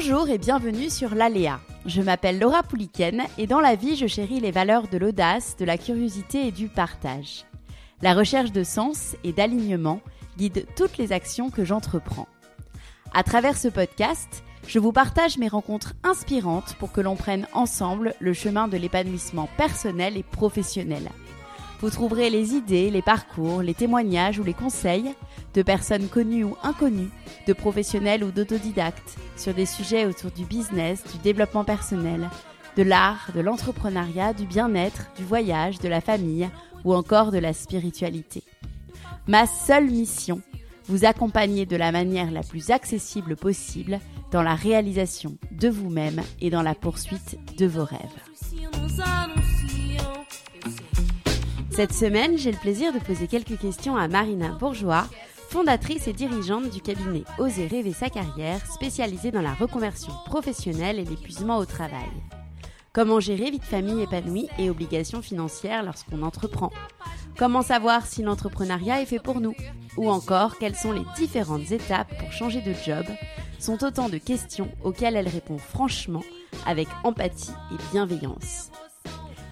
Bonjour 0.00 0.28
et 0.28 0.38
bienvenue 0.38 0.90
sur 0.90 1.12
l'Aléa. 1.16 1.58
Je 1.84 2.00
m'appelle 2.00 2.38
Laura 2.38 2.62
Pouliken 2.62 3.24
et 3.36 3.48
dans 3.48 3.58
la 3.58 3.74
vie, 3.74 3.96
je 3.96 4.06
chéris 4.06 4.38
les 4.38 4.52
valeurs 4.52 4.86
de 4.86 4.96
l'audace, 4.96 5.56
de 5.56 5.64
la 5.64 5.76
curiosité 5.76 6.46
et 6.46 6.52
du 6.52 6.68
partage. 6.68 7.46
La 8.00 8.14
recherche 8.14 8.52
de 8.52 8.62
sens 8.62 9.16
et 9.24 9.32
d'alignement 9.32 10.00
guide 10.36 10.66
toutes 10.76 10.98
les 10.98 11.10
actions 11.10 11.50
que 11.50 11.64
j'entreprends. 11.64 12.28
À 13.12 13.24
travers 13.24 13.58
ce 13.58 13.66
podcast, 13.66 14.44
je 14.68 14.78
vous 14.78 14.92
partage 14.92 15.36
mes 15.36 15.48
rencontres 15.48 15.94
inspirantes 16.04 16.76
pour 16.78 16.92
que 16.92 17.00
l'on 17.00 17.16
prenne 17.16 17.48
ensemble 17.52 18.14
le 18.20 18.34
chemin 18.34 18.68
de 18.68 18.76
l'épanouissement 18.76 19.48
personnel 19.56 20.16
et 20.16 20.22
professionnel. 20.22 21.08
Vous 21.80 21.90
trouverez 21.90 22.28
les 22.28 22.54
idées, 22.54 22.90
les 22.90 23.02
parcours, 23.02 23.62
les 23.62 23.74
témoignages 23.74 24.40
ou 24.40 24.44
les 24.44 24.54
conseils 24.54 25.14
de 25.54 25.62
personnes 25.62 26.08
connues 26.08 26.44
ou 26.44 26.56
inconnues, 26.62 27.10
de 27.46 27.52
professionnels 27.52 28.24
ou 28.24 28.32
d'autodidactes, 28.32 29.16
sur 29.36 29.54
des 29.54 29.66
sujets 29.66 30.04
autour 30.04 30.32
du 30.32 30.44
business, 30.44 31.04
du 31.12 31.18
développement 31.18 31.64
personnel, 31.64 32.30
de 32.76 32.82
l'art, 32.82 33.30
de 33.34 33.40
l'entrepreneuriat, 33.40 34.32
du 34.32 34.44
bien-être, 34.44 35.06
du 35.16 35.24
voyage, 35.24 35.78
de 35.78 35.88
la 35.88 36.00
famille 36.00 36.48
ou 36.84 36.94
encore 36.94 37.30
de 37.30 37.38
la 37.38 37.52
spiritualité. 37.52 38.42
Ma 39.28 39.46
seule 39.46 39.90
mission, 39.90 40.42
vous 40.88 41.04
accompagner 41.04 41.64
de 41.64 41.76
la 41.76 41.92
manière 41.92 42.30
la 42.30 42.42
plus 42.42 42.70
accessible 42.70 43.36
possible 43.36 44.00
dans 44.32 44.42
la 44.42 44.54
réalisation 44.54 45.36
de 45.52 45.68
vous-même 45.68 46.22
et 46.40 46.50
dans 46.50 46.62
la 46.62 46.74
poursuite 46.74 47.38
de 47.56 47.66
vos 47.66 47.84
rêves. 47.84 47.98
Cette 51.78 51.92
semaine, 51.92 52.36
j'ai 52.36 52.50
le 52.50 52.58
plaisir 52.58 52.92
de 52.92 52.98
poser 52.98 53.28
quelques 53.28 53.56
questions 53.56 53.96
à 53.96 54.08
Marina 54.08 54.48
Bourgeois, 54.48 55.06
fondatrice 55.48 56.08
et 56.08 56.12
dirigeante 56.12 56.70
du 56.70 56.80
cabinet 56.80 57.22
Oser 57.38 57.68
rêver 57.68 57.92
sa 57.92 58.10
carrière, 58.10 58.66
spécialisé 58.66 59.30
dans 59.30 59.42
la 59.42 59.54
reconversion 59.54 60.12
professionnelle 60.26 60.98
et 60.98 61.04
l'épuisement 61.04 61.56
au 61.56 61.66
travail. 61.66 62.10
Comment 62.92 63.20
gérer 63.20 63.52
vie 63.52 63.60
de 63.60 63.64
famille 63.64 64.02
épanouie 64.02 64.48
et 64.58 64.70
obligations 64.70 65.22
financières 65.22 65.84
lorsqu'on 65.84 66.22
entreprend? 66.22 66.72
Comment 67.38 67.62
savoir 67.62 68.04
si 68.08 68.24
l'entrepreneuriat 68.24 69.00
est 69.00 69.06
fait 69.06 69.22
pour 69.22 69.40
nous? 69.40 69.54
Ou 69.96 70.10
encore, 70.10 70.58
quelles 70.58 70.74
sont 70.74 70.90
les 70.90 71.04
différentes 71.16 71.70
étapes 71.70 72.12
pour 72.18 72.32
changer 72.32 72.60
de 72.60 72.74
job? 72.84 73.06
Sont 73.60 73.84
autant 73.84 74.08
de 74.08 74.18
questions 74.18 74.68
auxquelles 74.82 75.14
elle 75.14 75.28
répond 75.28 75.58
franchement, 75.58 76.24
avec 76.66 76.88
empathie 77.04 77.52
et 77.70 77.92
bienveillance. 77.92 78.72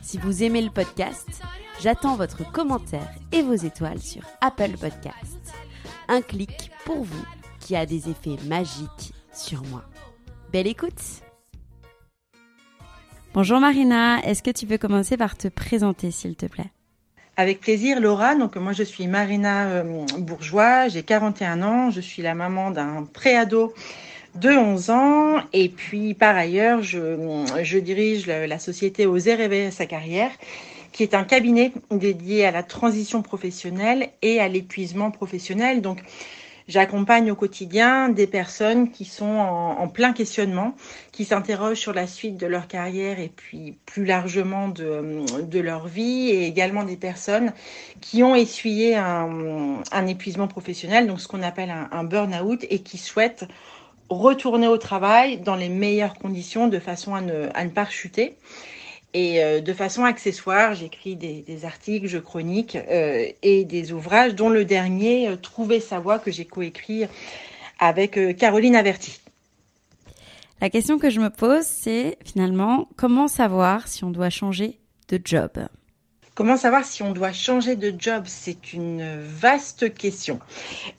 Si 0.07 0.19
vous 0.19 0.45
aimez 0.45 0.63
le 0.63 0.71
podcast, 0.71 1.43
J'attends 1.83 2.15
votre 2.15 2.49
commentaire 2.53 3.13
et 3.33 3.43
vos 3.43 3.55
étoiles 3.55 3.99
sur 3.99 4.23
Apple 4.41 4.79
Podcast. 4.81 5.53
Un 6.07 6.23
clic 6.23 6.71
pour 6.85 7.03
vous 7.03 7.25
qui 7.59 7.75
a 7.75 7.87
des 7.87 8.09
effets 8.09 8.37
magiques 8.47 9.13
sur 9.35 9.65
moi. 9.65 9.83
Belle 10.53 10.69
écoute 10.69 11.03
Bonjour 13.35 13.59
Marina, 13.59 14.21
est-ce 14.23 14.45
que 14.45 14.53
tu 14.53 14.65
peux 14.65 14.79
commencer 14.79 15.17
par 15.17 15.37
te 15.37 15.49
présenter 15.49 16.13
s'il 16.13 16.37
te 16.37 16.47
plaît? 16.47 16.71
Avec 17.37 17.61
plaisir, 17.61 18.01
Laura. 18.01 18.37
Donc, 18.37 18.55
moi, 18.55 18.73
je 18.73 18.85
suis 18.85 19.09
Marina 19.09 19.67
euh, 19.67 20.07
Bourgeois, 20.19 20.87
j'ai 20.87 21.03
41 21.03 21.63
ans, 21.63 21.91
je 21.91 22.01
suis 22.01 22.23
la 22.23 22.37
maman 22.37 22.71
d'un 22.71 23.05
préado 23.13 23.75
de 24.41 24.51
11 24.51 24.91
ans. 24.91 25.37
Et 25.53 25.69
puis, 25.69 26.15
par 26.15 26.37
ailleurs, 26.37 26.83
je, 26.83 27.79
dirige 27.79 28.27
la, 28.27 28.59
société 28.59 29.07
Oser 29.07 29.35
rêver 29.35 29.71
sa 29.71 29.87
carrière, 29.87 30.31
qui 30.93 31.03
est 31.03 31.15
un 31.15 31.25
cabinet 31.25 31.73
dédié 31.91 32.47
à 32.47 32.51
la 32.51 32.63
transition 32.63 33.23
professionnelle 33.23 34.09
et 34.23 34.41
à 34.41 34.49
l'épuisement 34.49 35.11
professionnel. 35.11 35.83
Donc, 35.83 36.03
j'accompagne 36.69 37.31
au 37.31 37.37
quotidien 37.37 38.09
des 38.09 38.27
personnes 38.27 38.91
qui 38.91 39.05
sont 39.05 39.25
en, 39.25 39.89
plein 39.89 40.13
questionnement, 40.13 40.75
qui 41.13 41.25
s'interrogent 41.25 41.79
sur 41.79 41.93
la 41.93 42.07
suite 42.07 42.37
de 42.37 42.47
leur 42.47 42.67
carrière 42.67 43.21
et 43.21 43.31
puis 43.35 43.79
plus 43.87 44.05
largement 44.05 44.69
de, 44.69 45.61
leur 45.61 45.87
vie, 45.87 46.31
et 46.31 46.47
également 46.47 46.85
des 46.85 46.97
personnes 46.97 47.53
qui 48.01 48.23
ont 48.23 48.35
essuyé 48.35 48.97
un, 48.97 50.07
épuisement 50.07 50.49
professionnel, 50.49 51.07
donc 51.07 51.21
ce 51.21 51.29
qu'on 51.29 51.43
appelle 51.43 51.71
un, 51.71 51.89
un 51.93 52.05
burn-out, 52.05 52.65
et 52.69 52.81
qui 52.81 52.99
souhaitent 52.99 53.47
retourner 54.09 54.69
au 54.69 54.79
travail 54.79 55.39
dans 55.39 55.57
les 55.57 55.69
meilleures 55.69 56.15
conditions 56.15 56.69
de 56.69 56.79
façon 56.79 57.15
à 57.15 57.21
ne, 57.21 57.49
à 57.55 57.65
ne 57.65 57.71
pas 57.71 57.87
chuter. 57.87 58.37
Et 59.15 59.43
euh, 59.43 59.63
de 59.63 59.73
façon 59.73 60.05
accessoire, 60.05 60.75
j'écris 60.75 61.17
des, 61.17 61.65
articles, 61.65 62.07
je 62.07 62.19
chronique 62.19 62.77
euh, 62.77 63.27
et 63.43 63.65
des 63.65 63.93
ouvrages, 63.93 64.35
dont 64.35 64.51
le 64.51 64.67
dernier, 64.67 65.29
euh, 65.29 65.37
Trouver 65.37 65.81
sa 65.81 66.01
voix, 66.01 66.19
que 66.19 66.31
j'ai 66.31 66.45
coécrit 66.45 67.07
avec 67.79 68.19
Caroline 68.37 68.77
Averti. 68.77 69.21
La 70.61 70.71
question 70.71 70.99
que 70.99 71.09
je 71.09 71.21
me 71.21 71.31
pose, 71.31 71.65
c'est 71.65 72.19
finalement 72.25 72.89
comment 72.97 73.27
savoir 73.29 73.89
si 73.89 74.05
on 74.05 74.11
doit 74.11 74.31
changer 74.31 74.79
de 75.09 75.21
job? 75.23 75.51
Comment 76.37 76.59
savoir 76.59 76.85
si 76.85 77.03
on 77.03 77.13
doit 77.13 77.33
changer 77.33 77.77
de 77.77 77.95
job? 77.99 78.25
C'est 78.27 78.75
une 78.75 79.23
vaste 79.23 79.95
question. 79.95 80.39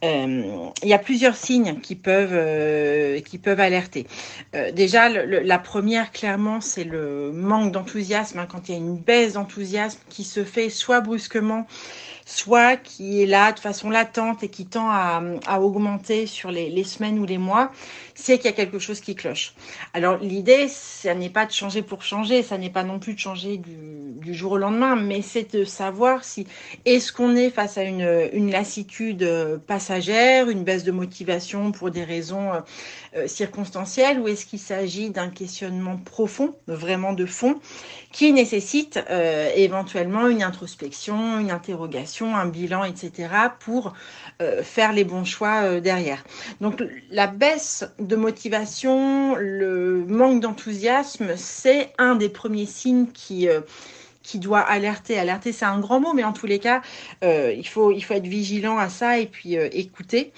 Euh, 0.04 0.72
il 0.82 0.90
y 0.90 0.96
a 0.96 0.98
plusieurs 0.98 1.36
signes 1.36 1.80
qui 1.80 1.96
peuvent, 1.96 2.34
euh, 2.34 3.22
qui 3.22 3.38
peuvent 3.38 3.60
alerter. 3.60 4.08
Euh, 4.56 4.72
déjà, 4.72 5.10
la 5.10 5.60
première, 5.60 6.12
clairement, 6.12 6.60
c'est 6.60 6.86
le 6.86 7.32
manque 7.32 7.72
d'enthousiasme. 7.72 8.40
Hein, 8.40 8.48
quand 8.50 8.68
il 8.68 8.72
y 8.72 8.76
a 8.76 8.80
une 8.80 8.98
baisse 8.98 9.34
d'enthousiasme 9.34 10.00
qui 10.10 10.24
se 10.24 10.44
fait 10.44 10.72
soit 10.72 11.02
brusquement, 11.02 11.68
soit 12.28 12.76
qui 12.76 13.24
est 13.24 13.26
là 13.26 13.54
de 13.54 13.60
façon 13.60 13.90
latente 13.90 14.44
et 14.44 14.50
qui 14.50 14.66
tend 14.66 14.90
à, 14.92 15.60
augmenter 15.62 16.28
sur 16.28 16.52
les, 16.52 16.84
semaines 16.84 17.20
ou 17.20 17.26
les 17.26 17.38
mois, 17.38 17.72
c'est 18.16 18.38
qu'il 18.38 18.48
y 18.48 18.50
a 18.50 18.52
quelque 18.52 18.80
chose 18.80 19.00
qui 19.00 19.16
cloche. 19.16 19.54
Alors 19.94 20.18
l'idée, 20.18 20.68
ça 20.68 21.16
n'est 21.16 21.30
pas 21.30 21.46
de 21.46 21.54
changer 21.54 21.82
pour 21.82 22.04
changer, 22.04 22.44
ça 22.44 22.58
n'est 22.58 22.70
pas 22.70 22.84
non 22.84 23.00
plus 23.00 23.14
de 23.14 23.20
changer 23.20 23.58
du, 23.58 24.34
jour 24.34 24.52
au 24.52 24.58
lendemain, 24.58 24.98
mais 24.98 25.22
c'est 25.22 25.56
de 25.56 25.64
savoir 25.64 26.26
si 26.26 26.48
est-ce 26.84 27.14
qu'on 27.14 27.34
est 27.38 27.50
face 27.50 27.78
à 27.78 27.84
une, 27.84 28.52
lassitude 28.52 29.26
passagère, 29.66 30.50
une 30.50 30.66
baisse 30.66 30.84
de 30.84 30.92
motivation 30.92 31.72
pour 31.72 31.92
des 31.92 32.04
raisons 32.04 32.52
euh, 33.16 33.26
circonstancielles, 33.26 34.20
ou 34.20 34.28
est-ce 34.28 34.46
qu'il 34.46 34.60
s'agit 34.60 35.12
d'un 35.12 35.30
questionnement 35.30 35.96
profond, 35.96 36.56
vraiment 36.68 37.14
de 37.14 37.26
fond, 37.26 37.62
qui 38.12 38.32
nécessite 38.34 39.00
euh, 39.10 39.52
éventuellement 39.56 40.28
une 40.28 40.44
introspection, 40.44 41.40
une 41.40 41.52
interrogation, 41.52 42.36
un 42.36 42.48
bilan, 42.48 42.84
etc., 42.84 43.30
pour 43.60 43.94
euh, 44.42 44.64
faire 44.64 44.94
les 44.94 45.04
bons 45.04 45.26
choix 45.26 45.64
euh, 45.64 45.80
derrière. 45.80 46.24
Donc 46.62 46.84
la 47.12 47.28
baisse 47.28 47.86
de 48.00 48.16
motivation, 48.16 49.36
le 49.36 50.06
manque 50.08 50.42
d'enthousiasme, 50.42 51.36
c'est 51.36 51.94
un 51.98 52.16
des 52.16 52.30
premiers 52.30 52.66
signes 52.66 53.08
qui 53.08 53.48
qui 54.24 54.40
doit 54.40 54.60
alerter. 54.60 55.18
Alerter, 55.18 55.54
c'est 55.54 55.64
un 55.64 55.80
grand 55.80 56.02
mot, 56.02 56.14
mais 56.14 56.26
en 56.26 56.34
tous 56.34 56.48
les 56.48 56.60
cas, 56.60 56.82
il, 57.22 57.66
faut, 57.66 57.92
il 57.92 58.02
faut 58.02 58.14
être 58.14 58.28
vigilant 58.28 58.78
à 58.78 58.90
ça 58.90 59.20
et 59.20 59.26
puis 59.26 59.56
écouter. 59.56 60.34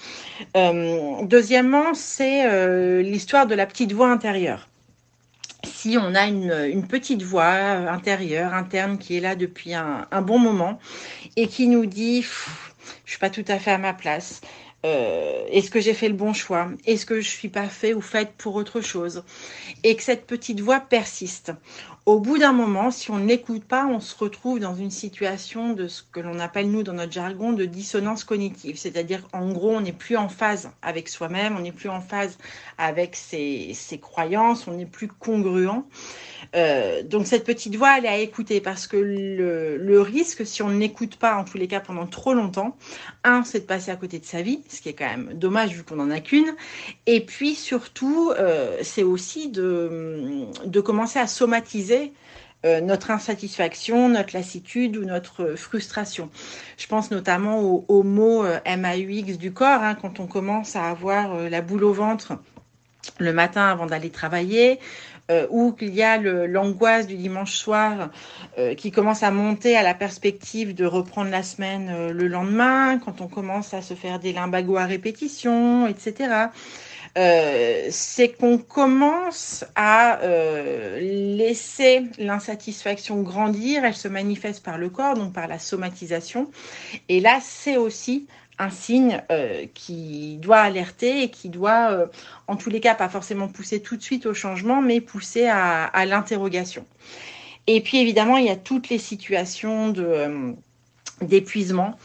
deuxièmement, 0.54 1.92
c'est 1.94 3.02
l'histoire 3.02 3.48
de 3.48 3.56
la 3.56 3.66
petite 3.66 3.92
voix 3.92 4.08
intérieure 4.08 4.69
si 5.80 5.96
on 5.96 6.14
a 6.14 6.26
une, 6.26 6.86
petite 6.86 7.22
voix 7.22 7.46
intérieure, 7.46 8.52
interne, 8.52 8.98
qui 8.98 9.16
est 9.16 9.20
là 9.20 9.34
depuis 9.34 9.72
un, 9.72 10.06
bon 10.20 10.38
moment 10.38 10.78
et 11.36 11.46
qui 11.48 11.68
nous 11.68 11.86
dit 11.86 12.22
je 12.22 13.10
suis 13.10 13.18
pas 13.18 13.30
tout 13.30 13.44
à 13.48 13.58
fait 13.58 13.70
à 13.70 13.78
ma 13.78 13.94
place. 13.94 14.42
Euh, 14.84 15.46
est-ce 15.50 15.70
que 15.70 15.80
j'ai 15.80 15.94
fait 15.94 16.08
le 16.08 16.14
bon 16.14 16.34
choix? 16.34 16.68
Est-ce 16.86 17.06
que 17.06 17.22
je 17.22 17.28
suis 17.28 17.48
pas 17.48 17.66
fait 17.66 17.94
ou 17.94 18.02
faite 18.02 18.32
pour 18.36 18.56
autre 18.56 18.82
chose? 18.82 19.24
Et 19.82 19.96
que 19.96 20.02
cette 20.02 20.26
petite 20.26 20.60
voix 20.60 20.80
persiste 20.80 21.52
au 22.10 22.18
bout 22.18 22.38
d'un 22.38 22.52
moment, 22.52 22.90
si 22.90 23.12
on 23.12 23.18
n'écoute 23.18 23.62
pas, 23.62 23.86
on 23.86 24.00
se 24.00 24.16
retrouve 24.16 24.58
dans 24.58 24.74
une 24.74 24.90
situation 24.90 25.74
de 25.74 25.86
ce 25.86 26.02
que 26.02 26.18
l'on 26.18 26.40
appelle, 26.40 26.68
nous, 26.68 26.82
dans 26.82 26.92
notre 26.92 27.12
jargon, 27.12 27.52
de 27.52 27.64
dissonance 27.64 28.24
cognitive. 28.24 28.76
C'est-à-dire, 28.76 29.22
en 29.32 29.52
gros, 29.52 29.70
on 29.70 29.80
n'est 29.80 29.92
plus 29.92 30.16
en 30.16 30.28
phase 30.28 30.70
avec 30.82 31.08
soi-même, 31.08 31.54
on 31.56 31.60
n'est 31.60 31.70
plus 31.70 31.88
en 31.88 32.00
phase 32.00 32.36
avec 32.78 33.14
ses, 33.14 33.76
croyances, 34.02 34.66
on 34.66 34.72
n'est 34.72 34.86
plus 34.86 35.06
congruent. 35.06 35.84
Euh, 36.56 37.04
donc, 37.04 37.28
cette 37.28 37.44
petite 37.44 37.76
voix, 37.76 37.98
elle 37.98 38.06
est 38.06 38.08
à 38.08 38.18
écouter 38.18 38.60
parce 38.60 38.88
que 38.88 38.96
le, 38.96 40.00
risque, 40.00 40.44
si 40.44 40.62
on 40.62 40.70
n'écoute 40.70 41.14
pas, 41.14 41.36
en 41.36 41.44
tous 41.44 41.58
les 41.58 41.68
cas, 41.68 41.78
pendant 41.78 42.06
trop 42.06 42.34
longtemps, 42.34 42.76
un, 43.22 43.44
c'est 43.44 43.60
de 43.60 43.66
passer 43.66 43.92
à 43.92 43.96
côté 43.96 44.18
de 44.18 44.24
sa 44.24 44.42
vie, 44.42 44.62
ce 44.68 44.80
qui 44.80 44.88
est 44.88 44.94
quand 44.94 45.08
même 45.08 45.34
dommage 45.34 45.74
vu 45.74 45.84
qu'on 45.84 45.96
n'en 45.96 46.10
a 46.10 46.18
qu'une. 46.18 46.56
Et 47.06 47.20
puis, 47.24 47.54
surtout, 47.54 48.32
euh, 48.36 48.78
c'est 48.82 49.04
aussi 49.04 49.48
de 49.48 50.80
commencer 50.80 51.20
à 51.20 51.28
somatiser 51.28 51.99
euh, 52.66 52.82
notre 52.82 53.10
insatisfaction, 53.10 54.10
notre 54.10 54.36
lassitude 54.36 54.98
ou 54.98 55.04
notre 55.06 55.54
frustration. 55.54 56.28
Je 56.76 56.86
pense 56.88 57.10
notamment 57.10 57.58
au, 57.60 58.02
mot 58.02 58.44
euh, 58.44 58.58
MAUX 58.66 59.38
du 59.38 59.50
corps, 59.50 59.82
hein, 59.82 59.94
quand 59.94 60.20
on 60.20 60.26
commence 60.26 60.76
à 60.76 60.90
avoir 60.90 61.32
euh, 61.32 61.48
la 61.48 61.62
boule 61.62 61.84
au 61.84 61.94
ventre 61.94 62.34
le 63.18 63.32
matin 63.32 63.66
avant 63.66 63.86
d'aller 63.86 64.10
travailler, 64.10 64.78
ou 65.48 65.70
qu'il 65.72 65.94
y 65.94 66.02
a 66.02 66.18
l'angoisse 66.18 67.06
du 67.06 67.16
dimanche 67.16 67.54
soir 67.54 68.10
qui 68.76 68.90
commence 68.90 69.22
à 69.22 69.30
monter 69.30 69.76
à 69.76 69.82
la 69.84 69.94
perspective 69.94 70.74
de 70.74 70.84
reprendre 70.84 71.30
la 71.30 71.44
semaine 71.44 72.10
le 72.10 72.26
lendemain, 72.26 72.98
quand 72.98 73.20
on 73.20 73.28
commence 73.28 73.72
à 73.72 73.80
se 73.80 73.94
faire 73.94 74.18
des 74.18 74.32
limbagos 74.32 74.76
à 74.76 74.86
répétition, 74.86 75.86
etc. 75.86 76.48
Euh, 77.18 77.88
c'est 77.90 78.28
qu'on 78.32 78.58
commence 78.58 79.64
à 79.74 80.20
euh, 80.20 81.00
laisser 81.00 82.04
l'insatisfaction 82.18 83.22
grandir. 83.22 83.84
Elle 83.84 83.94
se 83.94 84.08
manifeste 84.08 84.62
par 84.62 84.78
le 84.78 84.90
corps, 84.90 85.14
donc 85.14 85.32
par 85.32 85.48
la 85.48 85.58
somatisation. 85.58 86.50
Et 87.08 87.20
là, 87.20 87.40
c'est 87.42 87.76
aussi 87.76 88.26
un 88.58 88.70
signe 88.70 89.22
euh, 89.32 89.66
qui 89.74 90.36
doit 90.36 90.58
alerter 90.58 91.24
et 91.24 91.30
qui 91.30 91.48
doit, 91.48 92.08
en 92.46 92.56
tous 92.56 92.70
les 92.70 92.80
cas, 92.80 92.94
pas 92.94 93.08
forcément 93.08 93.48
pousser 93.48 93.80
tout 93.80 93.96
de 93.96 94.02
suite 94.02 94.26
au 94.26 94.34
changement, 94.34 94.80
mais 94.82 95.00
pousser 95.00 95.48
à, 95.48 96.04
l'interrogation. 96.06 96.86
Et 97.66 97.80
puis 97.80 97.98
évidemment, 97.98 98.36
il 98.36 98.46
y 98.46 98.50
a 98.50 98.56
toutes 98.56 98.88
les 98.88 98.98
situations 98.98 99.92
d'épuisement. 101.22 101.96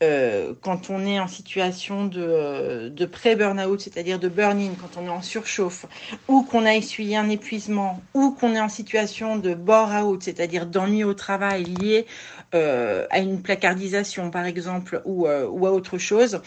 Quand 0.00 0.88
on 0.88 1.04
est 1.04 1.20
en 1.20 1.28
situation 1.28 2.06
de, 2.06 2.88
de 2.88 3.04
pré-burnout, 3.04 3.78
c'est-à-dire 3.80 4.18
de 4.18 4.28
burn-in, 4.28 4.72
quand 4.80 4.98
on 5.00 5.06
est 5.06 5.10
en 5.10 5.20
surchauffe, 5.20 5.84
ou 6.26 6.42
qu'on 6.42 6.64
a 6.64 6.74
essuyé 6.74 7.16
un 7.16 7.28
épuisement, 7.28 8.00
ou 8.14 8.30
qu'on 8.30 8.54
est 8.54 8.60
en 8.60 8.70
situation 8.70 9.36
de 9.36 9.54
bore-out, 9.54 10.22
c'est-à-dire 10.22 10.64
d'ennui 10.64 11.04
au 11.04 11.12
travail 11.12 11.64
lié 11.64 12.06
euh, 12.54 13.06
à 13.10 13.18
une 13.18 13.42
placardisation, 13.42 14.30
par 14.30 14.46
exemple, 14.46 15.02
ou, 15.04 15.26
euh, 15.26 15.46
ou 15.46 15.66
à 15.66 15.72
autre 15.72 15.98
chose, 15.98 16.40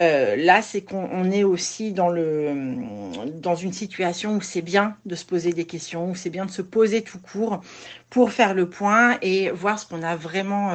là, 0.00 0.62
c'est 0.62 0.82
qu'on 0.82 1.30
est 1.30 1.44
aussi 1.44 1.92
dans, 1.92 2.08
le, 2.08 2.74
dans 3.34 3.54
une 3.54 3.72
situation 3.72 4.36
où 4.36 4.40
c'est 4.40 4.62
bien 4.62 4.96
de 5.04 5.14
se 5.14 5.24
poser 5.24 5.52
des 5.52 5.66
questions, 5.66 6.10
où 6.10 6.14
c'est 6.14 6.30
bien 6.30 6.46
de 6.46 6.50
se 6.50 6.62
poser 6.62 7.02
tout 7.02 7.18
court 7.18 7.60
pour 8.08 8.32
faire 8.32 8.54
le 8.54 8.68
point 8.68 9.18
et 9.22 9.50
voir 9.50 9.78
ce 9.78 9.86
qu'on 9.86 10.02
a 10.02 10.16
vraiment, 10.16 10.72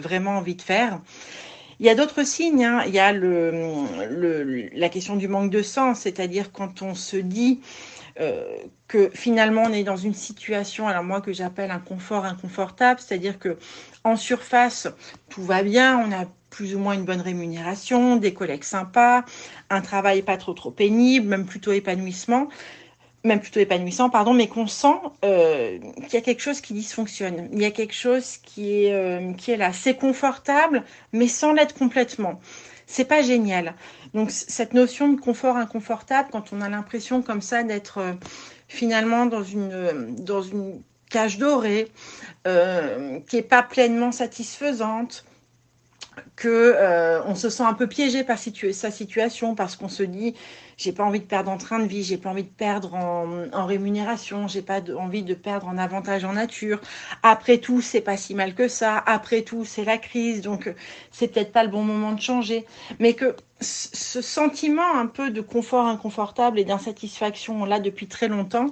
vraiment 0.00 0.38
envie 0.38 0.54
de 0.54 0.62
faire. 0.62 1.00
Il 1.80 1.86
y 1.86 1.88
a 1.88 1.94
d'autres 1.94 2.24
signes. 2.24 2.64
Hein. 2.64 2.82
Il 2.86 2.94
y 2.94 2.98
a 2.98 3.12
la 3.12 4.88
question 4.88 5.16
du 5.16 5.28
manque 5.28 5.50
de 5.50 5.62
sens, 5.62 6.00
c'est-à-dire 6.00 6.52
quand 6.52 6.82
on 6.82 6.94
se 6.94 7.16
dit 7.16 7.60
euh, 8.20 8.42
que 8.88 9.10
finalement 9.14 9.62
on 9.66 9.72
est 9.72 9.84
dans 9.84 9.96
une 9.96 10.14
situation, 10.14 10.88
alors 10.88 11.04
moi 11.04 11.20
que 11.20 11.32
j'appelle 11.32 11.70
un 11.70 11.78
confort 11.78 12.24
inconfortable, 12.24 12.98
c'est-à-dire 13.00 13.38
que 13.38 13.58
en 14.02 14.16
surface 14.16 14.88
tout 15.28 15.42
va 15.42 15.62
bien, 15.62 15.98
on 15.98 16.10
a 16.10 16.24
plus 16.50 16.74
ou 16.74 16.78
moins 16.80 16.94
une 16.94 17.04
bonne 17.04 17.20
rémunération, 17.20 18.16
des 18.16 18.34
collègues 18.34 18.64
sympas, 18.64 19.24
un 19.70 19.82
travail 19.82 20.22
pas 20.22 20.36
trop 20.36 20.54
trop 20.54 20.70
pénible, 20.70 21.28
même 21.28 21.46
plutôt 21.46 21.72
épanouissement 21.72 22.48
même 23.24 23.40
plutôt 23.40 23.60
épanouissant, 23.60 24.10
pardon, 24.10 24.32
mais 24.32 24.46
qu'on 24.48 24.66
sent 24.66 24.94
euh, 25.24 25.78
qu'il 26.04 26.14
y 26.14 26.16
a 26.16 26.20
quelque 26.20 26.42
chose 26.42 26.60
qui 26.60 26.72
dysfonctionne. 26.72 27.48
Il 27.52 27.60
y 27.60 27.64
a 27.64 27.70
quelque 27.70 27.94
chose 27.94 28.36
qui 28.38 28.84
est, 28.84 28.92
euh, 28.92 29.32
qui 29.32 29.50
est 29.50 29.56
là. 29.56 29.72
C'est 29.72 29.94
confortable, 29.94 30.84
mais 31.12 31.26
sans 31.26 31.52
l'être 31.52 31.74
complètement. 31.74 32.40
C'est 32.86 33.04
pas 33.04 33.22
génial. 33.22 33.74
Donc 34.14 34.30
cette 34.30 34.72
notion 34.72 35.08
de 35.08 35.20
confort 35.20 35.56
inconfortable, 35.56 36.28
quand 36.32 36.52
on 36.52 36.60
a 36.60 36.68
l'impression 36.68 37.20
comme 37.22 37.42
ça 37.42 37.62
d'être 37.62 37.98
euh, 37.98 38.12
finalement 38.68 39.26
dans 39.26 39.42
une, 39.42 40.14
dans 40.16 40.42
une 40.42 40.80
cage 41.10 41.38
dorée, 41.38 41.88
qui 42.44 43.36
est 43.36 43.48
pas 43.48 43.62
pleinement 43.62 44.12
satisfaisante, 44.12 45.24
que 46.36 47.22
on 47.26 47.34
se 47.34 47.48
sent 47.50 47.62
un 47.62 47.72
peu 47.72 47.86
piégé 47.86 48.24
par 48.24 48.38
sa 48.38 48.90
situation 48.90 49.54
parce 49.54 49.76
qu'on 49.76 49.88
se 49.88 50.02
dit 50.02 50.34
j'ai 50.78 50.92
pas 50.92 51.04
envie 51.04 51.20
de 51.20 51.24
perdre 51.24 51.50
en 51.50 51.58
train 51.58 51.80
de 51.80 51.86
vie, 51.86 52.04
j'ai 52.04 52.16
pas 52.16 52.30
envie 52.30 52.44
de 52.44 52.48
perdre 52.48 52.94
en, 52.94 53.66
rémunération, 53.66 54.46
j'ai 54.46 54.62
pas 54.62 54.80
envie 54.96 55.24
de 55.24 55.34
perdre 55.34 55.66
en 55.66 55.76
avantage 55.76 56.24
en 56.24 56.34
nature. 56.34 56.80
Après 57.22 57.58
tout, 57.58 57.82
c'est 57.82 58.00
pas 58.00 58.16
si 58.16 58.34
mal 58.34 58.54
que 58.54 58.68
ça. 58.68 58.96
Après 59.04 59.42
tout, 59.42 59.64
c'est 59.64 59.84
la 59.84 59.98
crise, 59.98 60.40
donc 60.40 60.72
c'est 61.10 61.28
peut-être 61.28 61.52
pas 61.52 61.64
le 61.64 61.68
bon 61.68 61.82
moment 61.82 62.12
de 62.12 62.20
changer. 62.20 62.64
Mais 63.00 63.14
que 63.14 63.34
ce 63.60 64.22
sentiment 64.22 64.96
un 64.96 65.06
peu 65.06 65.30
de 65.30 65.40
confort 65.40 65.86
inconfortable 65.86 66.60
et 66.60 66.64
d'insatisfaction 66.64 67.64
là 67.64 67.80
depuis 67.80 68.06
très 68.06 68.28
longtemps 68.28 68.68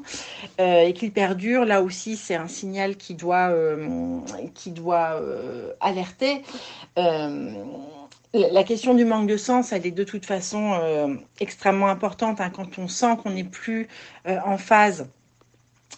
euh, 0.60 0.82
et 0.82 0.92
qu'il 0.92 1.10
perdure, 1.10 1.64
là 1.64 1.82
aussi 1.82 2.16
c'est 2.16 2.36
un 2.36 2.46
signal 2.46 2.96
qui 2.96 3.14
doit, 3.14 3.50
euh, 3.50 4.20
qui 4.54 4.70
doit 4.70 5.20
euh, 5.20 5.72
alerter 5.80 6.42
la 8.36 8.64
question 8.64 8.94
du 8.94 9.04
manque 9.04 9.28
de 9.28 9.36
sens, 9.36 9.72
elle 9.72 9.86
est 9.86 9.90
de 9.90 10.04
toute 10.04 10.26
façon 10.26 10.74
euh, 10.74 11.14
extrêmement 11.40 11.88
importante 11.88 12.40
hein, 12.40 12.50
quand 12.50 12.78
on 12.78 12.88
sent 12.88 13.16
qu'on 13.22 13.30
n'est 13.30 13.44
plus 13.44 13.88
euh, 14.26 14.38
en 14.44 14.58
phase 14.58 15.08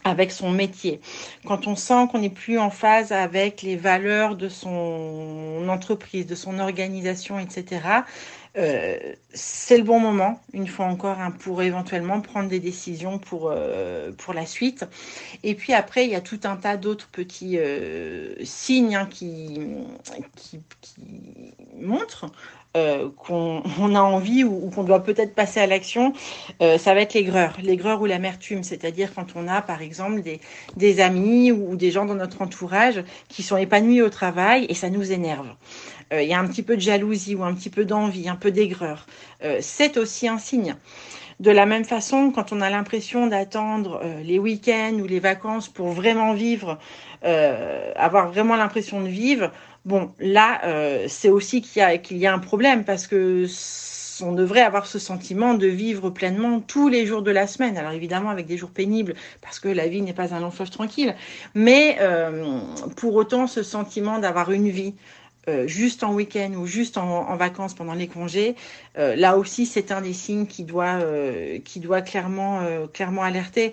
avec 0.05 0.33
son 0.33 0.50
métier, 0.50 1.00
quand 1.45 1.67
on 1.67 1.77
sent 1.77 2.06
qu'on 2.11 2.21
n'est 2.21 2.31
plus 2.31 2.59
en 2.59 2.71
phase 2.71 3.12
avec 3.12 3.62
les 3.62 3.77
valeurs 3.77 4.37
de 4.37 4.49
son 4.49 5.67
entreprise, 5.69 6.27
de 6.27 6.35
son 6.35 6.59
organisation, 6.59 7.39
etc. 7.39 7.81
Euh, 8.56 9.15
c'est 9.35 9.77
le 9.77 9.85
bon 9.85 10.00
moment, 10.00 10.41
une 10.53 10.67
fois 10.67 10.87
encore, 10.87 11.21
hein, 11.21 11.31
pour 11.31 11.62
éventuellement 11.62 12.21
prendre 12.21 12.49
des 12.49 12.59
décisions 12.59 13.19
pour, 13.19 13.50
euh, 13.53 14.11
pour 14.12 14.35
la 14.35 14.47
suite. 14.47 14.85
Et 15.45 15.55
puis 15.55 15.75
après, 15.75 16.06
il 16.06 16.11
y 16.11 16.17
a 16.17 16.21
tout 16.21 16.41
un 16.45 16.56
tas 16.56 16.77
d'autres 16.77 17.09
petits 17.09 17.59
euh, 17.59 18.35
signes 18.45 18.97
hein, 18.97 19.06
qui, 19.09 19.61
qui, 20.37 20.61
montrent 21.77 22.27
qu'on 23.17 23.63
a 23.95 24.01
envie 24.01 24.45
ou, 24.45 24.71
qu'on 24.71 24.85
doit 24.85 25.03
peut-être 25.03 25.35
passer 25.35 25.61
à 25.61 25.67
l'action, 25.67 26.13
ça 26.61 26.95
va 26.95 27.01
être 27.01 27.15
l'aigreur, 27.15 27.57
l'aigreur 27.63 28.01
ou 28.01 28.07
l'amertume, 28.07 28.63
c'est-à-dire 28.63 29.15
quand 29.15 29.35
on 29.37 29.49
a 29.49 29.63
par 29.63 29.83
exemple 29.83 30.23
des, 30.77 31.01
amis 31.01 31.53
ou 31.53 31.77
des 31.77 31.91
gens 31.91 32.05
dans 32.05 32.15
notre 32.15 32.43
entourage 32.43 33.03
qui 33.29 33.43
sont 33.43 33.57
épanouis 33.57 34.03
au 34.03 34.11
travail 34.11 34.67
et 34.69 34.75
ça 34.75 34.91
nous 34.91 35.12
énerve. 35.12 35.49
Euh, 36.12 36.23
il 36.23 36.29
y 36.29 36.35
a 36.35 36.38
un 36.38 36.47
petit 36.47 36.62
peu 36.62 36.76
de 36.76 36.81
jalousie 36.81 37.35
ou 37.35 37.45
un 37.45 37.55
petit 37.55 37.71
peu 37.71 37.85
d'envie, 37.85 38.29
un 38.29 38.37
peu 38.37 38.50
d'aigreur, 38.50 39.07
euh, 39.45 39.59
c'est 39.61 39.97
aussi 39.97 40.29
un 40.29 40.38
signe. 40.38 40.76
De 41.41 41.52
la 41.52 41.67
même 41.67 41.85
façon, 41.85 42.33
quand 42.33 42.52
on 42.52 42.61
a 42.61 42.69
l'impression 42.71 43.29
d'attendre 43.29 44.00
euh, 44.02 44.23
les 44.23 44.41
week-ends 44.41 44.99
ou 45.00 45.07
les 45.07 45.21
vacances 45.21 45.69
pour 45.69 45.88
vraiment 45.88 46.33
vivre, 46.33 46.79
avoir 47.97 48.29
vraiment 48.29 48.55
l'impression 48.55 49.00
de 49.00 49.09
vivre, 49.09 49.50
bon, 49.88 50.12
là, 50.21 50.61
c'est 51.09 51.30
aussi 51.30 51.62
qu'il 51.62 51.83
y, 52.11 52.14
y 52.16 52.26
a 52.26 52.35
un 52.35 52.38
problème 52.38 52.85
parce 52.85 53.07
que 53.07 53.47
on 54.21 54.33
devrait 54.33 54.62
avoir 54.62 54.87
ce 54.87 54.99
sentiment 54.99 55.54
de 55.54 55.68
vivre 55.68 56.11
pleinement 56.11 56.59
tous 56.61 56.88
les 56.88 57.07
jours 57.07 57.23
de 57.23 57.30
la 57.30 57.47
semaine. 57.47 57.76
Alors 57.76 57.92
évidemment 57.92 58.30
avec 58.30 58.47
des 58.47 58.57
jours 58.57 58.71
pénibles 58.71 59.14
parce 59.40 59.61
que 59.61 59.68
la 59.68 59.87
vie 59.87 60.02
n'est 60.02 60.12
pas 60.12 60.35
un 60.35 60.40
long 60.40 60.50
fleuve 60.50 60.71
tranquille, 60.71 61.14
mais 61.54 61.99
pour 62.97 63.14
autant 63.14 63.47
ce 63.47 63.62
sentiment 63.62 64.18
d'avoir 64.18 64.50
une 64.50 64.71
vie, 64.71 64.95
euh, 65.49 65.66
juste 65.66 66.04
en 66.04 66.12
week-end 66.12 66.52
ou 66.54 66.66
juste 66.66 66.99
en, 66.99 67.35
vacances 67.37 67.73
pendant 67.73 67.95
les 67.95 68.07
congés, 68.07 68.54
euh, 68.99 69.16
là 69.16 69.38
aussi 69.38 69.64
c'est 69.64 69.92
un 69.92 70.02
des 70.02 70.12
signes 70.12 70.47
qui 70.47 70.64
doit, 70.64 71.00
euh, 71.00 71.59
clairement 71.64 73.23
alerter. 73.23 73.73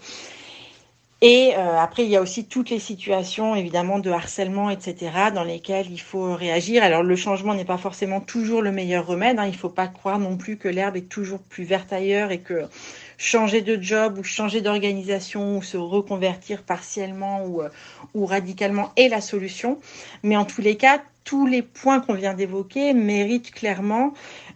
Et 1.28 1.56
après, 1.56 2.04
il 2.04 2.10
y 2.12 2.18
a 2.18 2.22
aussi 2.22 2.46
toutes 2.46 2.70
les 2.70 2.78
situations, 2.78 3.56
évidemment, 3.56 3.98
de 3.98 4.12
harcèlement, 4.12 4.70
etc., 4.70 5.12
dans 5.34 5.44
lesquelles 5.44 5.90
il 5.90 6.00
faut 6.00 6.36
réagir. 6.36 6.84
Alors, 6.84 7.02
le 7.02 7.16
changement 7.16 7.56
n'est 7.56 7.66
pas 7.66 7.80
forcément 7.80 8.22
toujours 8.22 8.62
le 8.62 8.72
meilleur 8.72 9.08
remède. 9.08 9.40
Hein. 9.40 9.46
Il 9.46 9.54
ne 9.54 9.58
faut 9.58 9.70
pas 9.70 9.88
croire 9.88 10.20
non 10.20 10.38
plus 10.38 10.58
que 10.58 10.68
l'herbe 10.68 10.98
est 10.98 11.10
toujours 11.10 11.40
plus 11.40 11.64
verte 11.64 11.92
ailleurs 11.92 12.30
et 12.30 12.42
que 12.42 12.66
changer 13.18 13.64
de 13.64 13.82
job 13.82 14.20
ou 14.20 14.24
changer 14.24 14.62
d'organisation 14.62 15.58
ou 15.58 15.64
se 15.64 15.78
reconvertir 15.78 16.62
partiellement 16.62 17.44
ou, 17.44 17.64
ou 18.14 18.28
radicalement 18.28 18.92
est 18.96 19.10
la 19.10 19.20
solution. 19.20 19.80
Mais 20.22 20.38
en 20.38 20.46
tous 20.46 20.62
les 20.62 20.78
cas, 20.78 21.02
tous 21.24 21.48
les 21.48 21.64
points 21.64 22.02
qu'on 22.02 22.14
vient 22.14 22.36
d'évoquer 22.36 22.94
méritent 22.94 23.50
clairement 23.50 24.14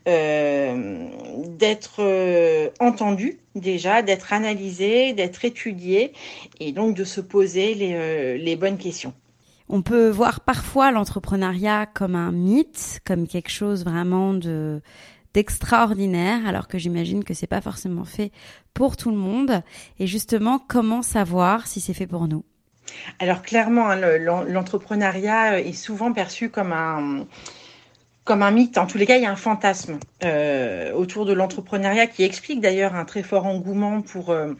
euh, 0.08 1.08
d'être 1.46 1.98
euh, 2.00 2.70
entendus 2.80 3.40
déjà, 3.56 4.02
d'être 4.02 4.34
analysés, 4.34 5.14
d'être 5.14 5.44
étudiés 5.46 6.14
et 6.60 6.72
donc 6.72 6.96
de 6.96 7.04
se 7.04 7.22
poser 7.22 7.74
les, 7.74 7.94
euh, 7.94 8.38
les 8.38 8.56
bonnes 8.56 8.78
questions. 8.78 9.14
On 9.68 9.82
peut 9.82 10.10
voir 10.10 10.42
parfois 10.42 10.92
l'entrepreneuriat 10.92 11.86
comme 11.86 12.16
un 12.16 12.32
mythe, 12.32 13.02
comme 13.06 13.28
quelque 13.28 13.52
chose 13.52 13.84
vraiment 13.84 14.34
de 14.34 14.82
d'extraordinaire, 15.36 16.48
alors 16.48 16.68
que 16.68 16.80
j'imagine 16.80 17.24
que 17.24 17.36
c'est 17.36 17.46
pas 17.46 17.62
forcément 17.62 18.04
fait 18.04 18.32
pour 18.74 18.98
tout 18.98 19.12
le 19.12 19.16
monde. 19.16 19.62
Et 20.00 20.08
justement, 20.08 20.58
comment 20.58 21.04
savoir 21.04 21.68
si 21.68 21.82
c'est 21.82 21.94
fait 21.94 22.08
pour 22.08 22.28
nous? 22.28 22.44
Alors 23.20 23.44
clairement, 23.44 23.90
hein, 23.90 24.18
l'entrepreneuriat 24.48 25.60
est 25.60 25.74
souvent 25.74 26.14
perçu 26.14 26.50
comme 26.50 26.74
un 26.74 27.28
comme 28.30 28.44
un 28.44 28.52
mythe. 28.52 28.78
En 28.78 28.86
tous 28.86 29.00
les 29.00 29.08
cas, 29.08 29.18
il 29.18 29.24
y 29.24 29.26
a 29.26 29.32
un 29.32 29.36
fantasme 29.36 29.98
euh, 30.24 30.94
autour 30.94 31.26
de 31.26 31.34
l'entrepreneuriat 31.34 32.06
qui 32.06 32.24
explique 32.24 32.62
d'ailleurs 32.62 32.94
un 32.94 33.04
très 33.04 33.24
fort 33.24 33.48
engouement 33.48 34.04
pour 34.04 34.30
euh, 34.30 34.54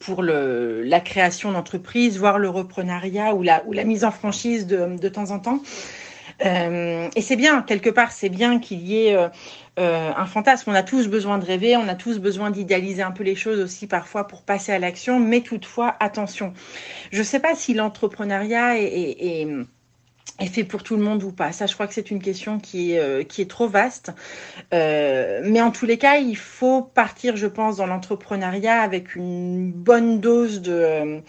pour 0.00 0.24
le, 0.24 0.82
la 0.82 0.98
création 0.98 1.52
d'entreprises, 1.52 2.18
voire 2.18 2.36
le 2.36 2.48
reprenariat 2.48 3.32
ou 3.36 3.44
la, 3.44 3.62
ou 3.66 3.72
la 3.72 3.84
mise 3.84 4.04
en 4.04 4.10
franchise 4.10 4.66
de, 4.66 4.98
de 4.98 5.08
temps 5.08 5.30
en 5.30 5.38
temps. 5.38 5.60
Euh, 6.44 7.08
et 7.14 7.22
c'est 7.22 7.36
bien, 7.36 7.62
quelque 7.62 7.90
part, 7.90 8.10
c'est 8.10 8.28
bien 8.28 8.58
qu'il 8.58 8.80
y 8.80 9.06
ait 9.06 9.16
un 9.76 10.26
fantasme. 10.26 10.72
On 10.72 10.74
a 10.74 10.82
tous 10.82 11.06
besoin 11.06 11.38
de 11.38 11.44
rêver, 11.44 11.76
on 11.76 11.86
a 11.86 11.94
tous 11.94 12.18
besoin 12.18 12.50
d'idéaliser 12.50 13.02
un 13.02 13.12
peu 13.12 13.22
les 13.22 13.36
choses 13.36 13.60
aussi 13.60 13.86
parfois 13.86 14.26
pour 14.26 14.42
passer 14.42 14.72
à 14.72 14.80
l'action, 14.80 15.20
mais 15.20 15.42
toutefois, 15.42 15.94
attention. 16.00 16.52
Je 17.12 17.20
ne 17.20 17.24
sais 17.24 17.38
pas 17.38 17.54
si 17.54 17.72
l'entrepreneuriat 17.72 18.80
est, 18.80 19.46
fait 20.48 20.64
pour 20.64 20.82
tout 20.82 20.96
le 20.96 21.02
monde 21.02 21.22
ou 21.22 21.32
pas? 21.32 21.52
Ça, 21.52 21.66
je 21.66 21.74
crois 21.74 21.86
que 21.86 21.94
c'est 21.94 22.10
une 22.10 22.20
question 22.20 22.58
qui 22.58 22.92
est, 22.92 23.28
qui 23.28 23.42
est 23.42 23.50
trop 23.50 23.68
vaste. 23.68 24.12
mais 24.72 25.60
en 25.60 25.70
tous 25.70 25.86
les 25.86 25.98
cas, 25.98 26.16
il 26.16 26.36
faut 26.36 26.82
partir, 26.82 27.36
je 27.36 27.46
pense, 27.46 27.76
dans 27.76 27.86
l'entrepreneuriat 27.86 28.80
avec 28.80 29.14
une 29.14 29.72
bonne 29.72 30.20
dose 30.20 30.60
de 30.60 31.22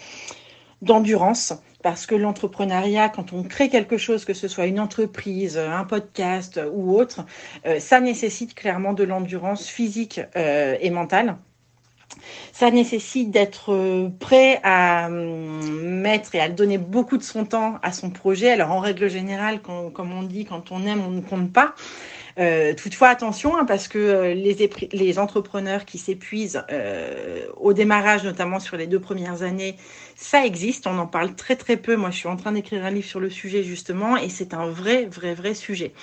d'endurance 0.82 1.54
parce 1.86 2.08
que 2.08 2.16
l'entrepreneuriat, 2.16 3.10
quand 3.10 3.32
on 3.32 3.44
crée 3.44 3.70
quelque 3.70 3.98
chose, 3.98 4.26
que 4.26 4.34
ce 4.34 4.48
soit 4.48 4.66
une 4.66 4.80
entreprise, 4.80 5.56
un 5.56 5.84
podcast 5.84 6.60
ou 6.74 6.98
autre, 6.98 7.28
euh, 7.68 7.80
ça 7.80 8.00
nécessite 8.00 8.56
clairement 8.56 8.94
de 8.94 9.04
l'endurance 9.04 9.68
physique 9.68 10.20
euh, 10.36 10.78
et 10.82 10.90
mentale. 10.90 11.38
Ça 12.51 12.72
nécessite 12.72 13.32
d'être 13.32 13.74
euh, 13.74 14.10
prêt 14.20 14.60
à 14.63 15.08
hum, 15.08 15.82
mettre 15.82 16.36
et 16.36 16.39
à 16.39 16.50
donner 16.50 16.77
beaucoup 16.77 17.17
de 17.17 17.24
son 17.24 17.46
temps 17.46 17.79
à 17.84 17.91
son 17.91 18.10
projet. 18.10 18.51
Alors 18.51 18.72
en 18.72 18.79
règle 18.79 19.10
générale, 19.10 19.62
comme 19.62 20.13
on 20.13 20.24
dit, 20.24 20.46
quand 20.46 20.72
on 20.72 20.86
aime, 20.86 21.01
on 21.05 21.12
ne 21.12 21.22
compte 21.22 21.51
pas. 21.51 21.75
Euh, 22.38 22.74
toutefois, 22.74 23.08
attention, 23.10 23.55
hein, 23.55 23.63
parce 23.65 23.88
que 23.88 23.98
euh, 23.98 24.34
les, 24.34 25.20
entrepreneurs 25.20 25.86
qui 25.86 25.98
s'épuisent 25.98 26.62
au 27.58 27.74
démarrage, 27.74 28.24
notamment 28.24 28.60
sur 28.60 28.75
les 28.75 28.88
deux 28.88 29.00
premières 29.00 29.41
années, 29.41 29.75
ça 30.15 30.46
existe. 30.46 30.88
On 30.88 30.98
en 30.98 31.08
parle 31.08 31.36
très 31.36 31.55
très 31.55 31.77
peu. 31.77 31.96
Moi, 31.96 32.10
je 32.10 32.17
suis 32.17 32.27
en 32.27 32.36
train 32.36 32.51
d'écrire 32.51 32.84
un 32.84 32.91
livre 32.91 33.08
sur 33.08 33.20
le 33.20 33.29
sujet 33.29 33.63
justement, 33.63 34.17
et 34.17 34.29
c'est 34.29 34.53
un 34.53 34.67
vrai, 34.67 35.05
vrai, 35.05 35.34
vrai 35.34 35.53
sujet. 35.53 35.94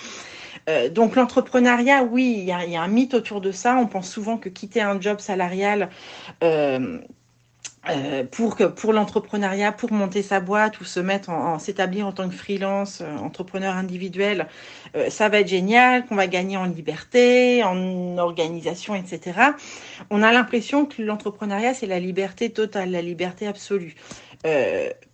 Euh, 0.69 0.89
donc 0.89 1.17
l'entrepreneuriat, 1.17 2.05
oui, 2.05 2.37
il 2.39 2.45
y 2.45 2.53
a, 2.53 2.83
un 2.83 2.89
mythe 2.89 3.15
autour 3.15 3.41
de 3.41 3.53
ça. 3.53 3.77
On 3.77 3.87
pense 3.87 4.11
souvent 4.11 4.39
que 4.39 4.49
quitter 4.49 4.81
un 4.81 5.01
job 5.01 5.21
salarial 5.21 5.91
euh, 6.43 6.99
euh, 7.91 8.25
pour 8.31 8.57
pour 8.77 8.93
l'entrepreneuriat, 8.93 9.73
pour 9.73 9.93
monter 9.93 10.23
sa 10.23 10.39
boîte 10.39 10.81
ou 10.81 10.85
se 10.85 11.01
mettre 11.01 11.31
en, 11.31 11.59
s'établir 11.59 12.07
en 12.07 12.13
tant 12.13 12.29
que 12.29 12.35
freelance, 12.35 13.03
entrepreneur 13.21 13.75
individuel, 13.75 14.47
ça 15.09 15.29
va 15.29 15.41
être 15.41 15.49
génial, 15.49 16.07
qu'on 16.07 16.15
va 16.15 16.29
gagner 16.29 16.57
en 16.57 16.65
liberté, 16.67 17.65
en 17.65 18.19
organisation, 18.19 18.95
etc. 18.95 19.41
On 20.11 20.23
a 20.23 20.33
l'impression 20.33 20.87
que 20.87 21.03
l'entrepreneuriat 21.03 21.75
c'est 21.75 21.89
la 21.89 21.99
liberté 21.99 22.51
totale, 22.51 22.93
la 22.93 23.03
liberté 23.03 23.49
absolue. 23.49 23.97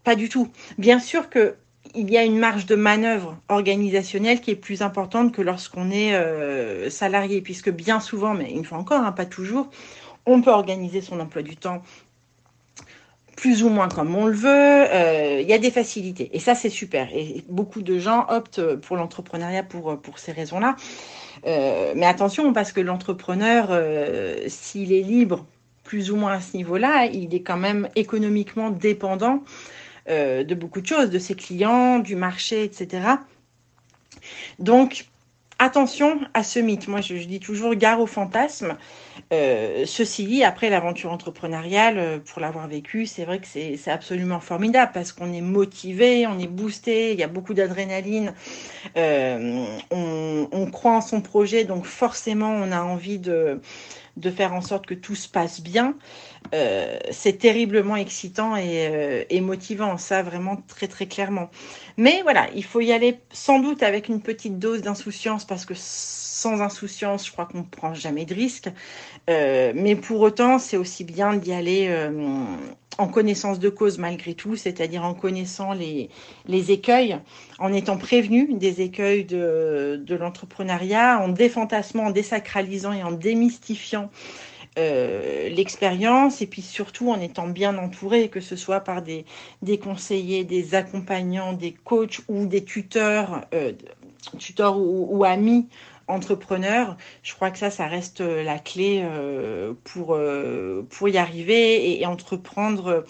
pas 0.04 0.14
du 0.14 0.28
tout. 0.28 0.48
Bien 0.76 0.98
sûr 0.98 1.30
que 1.30 1.56
il 1.95 2.11
y 2.11 2.16
a 2.16 2.25
une 2.25 2.38
marge 2.38 2.66
de 2.66 2.75
manœuvre 2.75 3.37
organisationnelle 3.49 4.40
qui 4.40 4.50
est 4.50 4.57
plus 4.57 4.83
importante 4.83 5.33
que 5.33 5.42
lorsqu'on 5.42 5.90
est 5.90 6.90
salarié, 6.90 7.40
puisque 7.40 7.71
bien 7.71 8.00
souvent, 8.00 8.35
mais 8.35 8.50
une 8.50 8.64
fois 8.64 8.78
encore, 8.78 9.02
hein, 9.02 9.12
pas 9.12 9.26
toujours, 9.26 9.71
on 10.26 10.42
peut 10.42 10.50
organiser 10.50 11.00
son 11.00 11.21
emploi 11.21 11.42
du 11.42 11.57
temps 11.57 11.83
plus 13.38 13.62
ou 13.62 13.68
moins 13.68 13.88
comme 13.88 14.14
on 14.16 14.26
le 14.26 14.35
veut. 14.35 14.49
Euh, 14.50 15.40
il 15.40 15.49
y 15.49 15.52
a 15.52 15.59
des 15.59 15.71
facilités 15.71 16.28
et 16.33 16.40
ça 16.40 16.54
c'est 16.54 16.71
super. 16.71 17.09
Et 17.14 17.45
beaucoup 17.49 17.83
de 17.83 17.99
gens 17.99 18.26
optent 18.28 18.75
pour 18.76 18.97
l'entrepreneuriat 18.97 19.62
pour 19.62 20.00
pour 20.00 20.18
ces 20.18 20.33
raisons-là. 20.33 20.75
Euh, 21.47 21.92
mais 21.95 22.07
attention 22.07 22.52
parce 22.52 22.73
que 22.73 22.80
l'entrepreneur, 22.80 23.68
euh, 23.71 24.37
s'il 24.49 24.92
est 24.92 25.02
libre 25.02 25.47
plus 25.85 26.11
ou 26.11 26.16
moins 26.16 26.33
à 26.33 26.40
ce 26.40 26.57
niveau-là, 26.57 27.07
il 27.07 27.33
est 27.33 27.42
quand 27.42 27.57
même 27.57 27.88
économiquement 27.95 28.71
dépendant 28.71 29.42
de 30.08 30.54
beaucoup 30.54 30.80
de 30.80 30.86
choses, 30.86 31.10
de 31.10 31.18
ses 31.18 31.34
clients, 31.34 31.98
du 31.98 32.16
marché, 32.16 32.64
etc. 32.64 33.00
Donc 34.58 35.06
attention 35.58 36.20
à 36.34 36.42
ce 36.42 36.58
mythe. 36.58 36.88
Moi, 36.88 37.00
je, 37.00 37.14
dis 37.14 37.40
toujours 37.40 37.74
gare 37.74 38.00
au 38.00 38.06
fantasme. 38.06 38.76
Euh, 39.32 39.84
ceci 39.86 40.24
dit, 40.24 40.44
après 40.44 40.70
l'aventure 40.70 41.12
entrepreneuriale, 41.12 41.98
euh, 41.98 42.18
pour 42.18 42.40
l'avoir 42.40 42.68
vécu, 42.68 43.06
c'est 43.06 43.24
vrai 43.24 43.40
que 43.40 43.46
c'est 43.46 43.90
absolument 43.90 44.40
formidable 44.40 44.92
parce 44.94 45.12
qu'on 45.12 45.32
est 45.32 45.40
motivé, 45.40 46.26
on 46.26 46.38
est 46.38 46.46
boosté, 46.46 47.12
il 47.12 47.18
y 47.18 47.24
a 47.24 47.28
beaucoup 47.28 47.54
d'adrénaline, 47.54 48.32
euh, 48.96 49.66
on, 49.90 50.70
croit 50.70 50.92
en 50.92 51.00
son 51.00 51.20
projet, 51.20 51.64
donc 51.64 51.84
forcément, 51.84 52.50
on 52.50 52.70
a 52.70 52.82
envie 52.82 53.18
de, 53.18 53.60
de 54.18 54.30
faire 54.30 54.52
en 54.52 54.60
sorte 54.60 54.87
que 54.87 54.94
tout 54.94 55.14
se 55.14 55.28
passe 55.28 55.60
bien. 55.60 55.94
Euh, 56.54 56.98
c'est 57.10 57.38
terriblement 57.38 57.96
excitant 57.96 58.56
et, 58.56 59.26
et, 59.28 59.40
motivant, 59.40 59.96
ça 59.98 60.22
vraiment 60.22 60.56
très 60.68 60.88
très 60.88 61.06
clairement. 61.06 61.50
Mais 61.96 62.22
voilà, 62.22 62.48
il 62.54 62.64
faut 62.64 62.80
y 62.80 62.92
aller 62.92 63.18
sans 63.32 63.58
doute 63.58 63.82
avec 63.82 64.08
une 64.08 64.20
petite 64.20 64.58
dose 64.58 64.82
d'insouciance 64.82 65.44
parce 65.44 65.64
que 65.64 65.75
sans 66.38 66.60
insouciance, 66.60 67.26
je 67.26 67.32
crois 67.32 67.46
qu'on 67.46 67.58
ne 67.58 67.64
prend 67.64 67.94
jamais 67.94 68.25
de 68.25 68.34
risque. 68.34 68.68
Euh, 69.28 69.72
mais 69.75 69.96
pour 69.96 70.20
autant, 70.20 70.58
c'est 70.58 70.76
aussi 70.76 71.04
bien 71.04 71.34
d'y 71.34 71.52
aller 71.52 71.88
euh, 71.88 72.10
en 72.98 73.08
connaissance 73.08 73.58
de 73.58 73.68
cause 73.68 73.98
malgré 73.98 74.34
tout, 74.34 74.56
c'est-à-dire 74.56 75.04
en 75.04 75.14
connaissant 75.14 75.72
les, 75.72 76.10
écueils, 76.70 77.18
en 77.58 77.72
étant 77.72 77.96
prévenu 77.96 78.54
des 78.54 78.80
écueils 78.82 79.24
de, 79.24 80.02
de 80.04 80.14
l'entrepreneuriat, 80.16 81.20
en 81.20 81.28
défantassement, 81.28 82.04
en 82.06 82.10
désacralisant 82.10 82.92
et 82.92 83.02
en 83.02 83.12
démystifiant 83.12 84.10
euh, 84.78 85.48
l'expérience 85.48 86.40
et 86.40 86.46
puis 86.46 86.62
surtout 86.62 87.10
en 87.10 87.20
étant 87.20 87.48
bien 87.48 87.76
entouré, 87.78 88.28
que 88.28 88.40
ce 88.40 88.54
soit 88.54 88.80
par 88.80 89.02
des, 89.02 89.24
conseillers, 89.78 90.44
des 90.44 90.76
accompagnants, 90.76 91.52
des 91.52 91.72
coachs 91.72 92.20
ou 92.28 92.46
des 92.46 92.62
tuteurs, 92.62 93.44
euh, 93.54 93.72
tuteurs 94.38 94.78
ou, 94.78 95.24
amis 95.24 95.66
entrepreneurs. 96.08 96.96
Je 97.22 97.34
crois 97.34 97.50
que 97.50 97.58
ça, 97.58 97.70
ça 97.70 97.86
reste 97.86 98.20
la 98.20 98.58
clé 98.58 99.02
euh, 99.04 99.74
pour, 99.84 100.14
euh, 100.14 100.86
pour 100.90 101.08
y 101.08 101.18
arriver 101.18 102.00
et, 102.00 102.06
entreprendre 102.06 103.04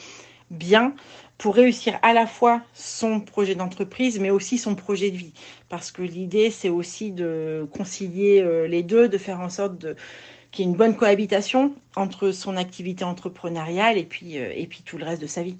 bien 0.50 0.94
pour 1.38 1.54
réussir 1.54 1.98
à 2.02 2.12
la 2.12 2.26
fois 2.26 2.62
son 2.74 3.20
projet 3.20 3.54
d'entreprise, 3.54 4.18
mais 4.18 4.30
aussi 4.30 4.58
son 4.58 4.74
projet 4.74 5.10
de 5.10 5.16
vie. 5.16 5.32
Parce 5.68 5.92
que 5.92 6.02
l'idée, 6.02 6.50
c'est 6.50 6.68
aussi 6.68 7.12
de 7.12 7.66
concilier 7.76 8.42
euh, 8.42 8.66
les 8.66 8.82
deux, 8.82 9.08
de 9.08 9.18
faire 9.18 9.40
en 9.40 9.48
sorte 9.48 9.78
de, 9.78 9.96
qu'il 10.50 10.64
y 10.64 10.68
ait 10.68 10.70
une 10.70 10.76
bonne 10.76 10.96
cohabitation 10.96 11.74
entre 11.94 12.32
son 12.32 12.56
activité 12.56 13.04
entrepreneuriale 13.04 13.98
et 13.98 14.04
puis, 14.04 14.38
euh, 14.38 14.52
et 14.54 14.66
puis 14.66 14.82
tout 14.84 14.98
le 14.98 15.04
reste 15.04 15.22
de 15.22 15.28
sa 15.28 15.42
vie. 15.42 15.56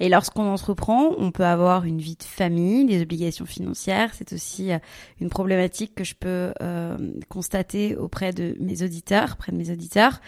Et 0.00 0.08
lorsqu'on 0.08 0.46
entreprend, 0.46 1.14
on 1.18 1.30
peut 1.30 1.44
avoir 1.44 1.84
une 1.84 1.98
vie 1.98 2.16
de 2.16 2.24
famille, 2.24 2.86
des 2.86 3.02
obligations 3.02 3.44
financières. 3.44 4.10
C'est 4.14 4.32
aussi 4.32 4.72
euh, 4.72 4.78
une 5.20 5.28
problématique 5.28 5.94
que 5.94 6.04
je 6.04 6.14
peux 6.14 6.52
euh, 6.62 6.96
constater 7.28 7.96
auprès 7.96 8.32
de 8.32 8.56
mes 8.58 8.82
auditeurs, 8.82 9.36
près 9.36 9.52
de 9.52 9.58
mes 9.58 9.70
auditeurs. 9.70 10.20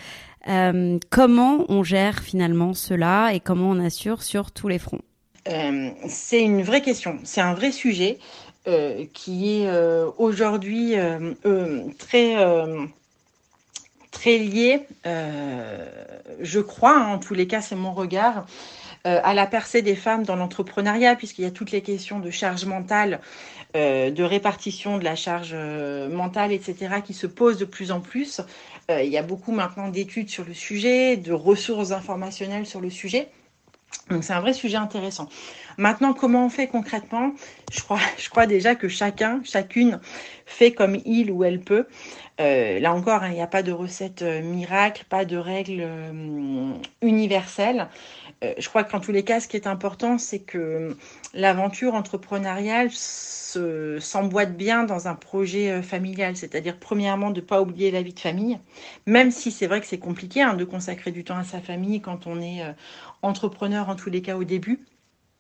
Euh, 0.49 0.99
comment 1.09 1.65
on 1.69 1.83
gère 1.83 2.21
finalement 2.21 2.75
cela 2.75 3.33
et 3.33 3.41
comment 3.41 3.71
on 3.71 3.81
assure 3.81 4.23
sur 4.23 4.53
tous 4.53 4.69
les 4.69 4.79
fronts? 4.79 5.01
Euh, 5.49 5.91
C'est 6.07 6.43
une 6.43 6.63
vraie 6.63 6.83
question, 6.83 7.19
c'est 7.25 7.41
un 7.41 7.55
vrai 7.55 7.73
sujet 7.73 8.19
euh, 8.69 9.07
qui 9.15 9.63
est 9.63 9.71
aujourd'hui 10.19 10.95
très 11.99 12.37
très 14.13 14.39
lié, 14.39 14.87
euh, 15.05 15.89
je 16.41 16.61
crois, 16.61 16.97
hein, 16.97 17.15
en 17.15 17.19
tous 17.19 17.35
les 17.35 17.49
cas 17.49 17.61
c'est 17.61 17.75
mon 17.75 17.93
regard, 17.93 18.47
euh, 19.07 19.21
à 19.23 19.35
la 19.35 19.47
percée 19.47 19.83
des 19.83 19.97
femmes 19.97 20.25
dans 20.25 20.37
l'entrepreneuriat, 20.37 21.17
puisqu'il 21.17 21.43
y 21.43 21.49
a 21.49 21.51
toutes 21.51 21.71
les 21.71 21.83
questions 21.83 22.21
de 22.21 22.31
charge 22.31 22.65
mentale, 22.65 23.21
euh, 23.77 24.11
de 24.11 24.23
répartition 24.23 24.99
de 24.99 25.05
la 25.05 25.17
charge 25.17 25.55
mentale, 25.55 26.53
etc., 26.53 26.97
qui 27.05 27.15
se 27.15 27.27
posent 27.27 27.59
de 27.59 27.65
plus 27.65 27.93
en 27.93 28.01
plus. 28.01 28.41
il 28.91 29.09
y 29.09 29.17
a 29.17 29.23
beaucoup 29.23 29.53
maintenant 29.53 29.89
d'études 29.89 30.29
sur 30.29 30.45
le 30.45 30.55
sujet, 30.55 31.17
de 31.17 31.33
ressources 31.33 31.93
informationnelles 31.93 32.67
sur 32.67 32.81
le 32.81 32.91
sujet. 32.91 33.29
Donc 34.11 34.25
c'est 34.25 34.33
un 34.33 34.41
vrai 34.41 34.53
sujet 34.53 34.77
intéressant. 34.77 35.29
Maintenant, 35.79 36.13
comment 36.13 36.47
on 36.47 36.51
fait 36.51 36.67
concrètement? 36.67 37.33
Je 37.73 37.81
crois, 37.81 38.01
je 38.19 38.29
crois 38.29 38.47
déjà 38.47 38.75
que 38.75 38.89
chacun, 38.89 39.41
chacune 39.45 40.01
fait 40.45 40.73
comme 40.73 40.99
il 41.05 41.31
ou 41.31 41.45
elle 41.45 41.61
peut. 41.61 41.87
Euh, 42.41 42.81
là 42.81 42.93
encore, 42.95 43.23
hein, 43.23 43.29
il 43.29 43.35
n'y 43.35 43.43
a 43.43 43.47
pas 43.47 43.63
de 43.63 43.73
recette 43.73 44.23
euh, 44.23 44.43
miracle, 44.43 45.05
pas 45.09 45.25
de 45.25 45.37
règle 45.37 45.81
euh, 45.81 46.73
universelle. 47.03 47.89
Je 48.59 48.69
crois 48.69 48.85
qu'en 48.85 49.01
tous 49.01 49.13
les 49.13 49.25
cas, 49.25 49.41
ce 49.41 49.49
qui 49.49 49.57
est 49.57 49.67
important, 49.67 50.19
c'est 50.19 50.41
que 50.41 50.97
l'aventure 51.35 51.95
entrepreneuriale 51.95 52.91
s'emboîte 52.91 54.57
bien 54.57 54.85
dans 54.85 55.09
un 55.09 55.15
projet 55.15 55.83
familial, 55.83 56.37
c'est-à-dire 56.37 56.79
premièrement 56.79 57.31
de 57.31 57.41
ne 57.41 57.47
pas 57.47 57.61
oublier 57.63 57.91
la 57.91 58.03
vie 58.03 58.15
de 58.15 58.21
famille, 58.21 58.59
même 59.07 59.31
si 59.31 59.51
c'est 59.51 59.67
vrai 59.67 59.81
que 59.81 59.87
c'est 59.87 59.99
compliqué 59.99 60.43
hein, 60.43 60.55
de 60.55 60.65
consacrer 60.65 61.13
du 61.13 61.25
temps 61.25 61.37
à 61.37 61.45
sa 61.45 61.61
famille 61.61 62.01
quand 62.01 62.27
on 62.27 62.41
est 62.41 62.63
entrepreneur 63.23 63.89
en 63.89 63.97
tous 63.97 64.11
les 64.11 64.23
cas 64.23 64.37
au 64.37 64.45
début. 64.45 64.85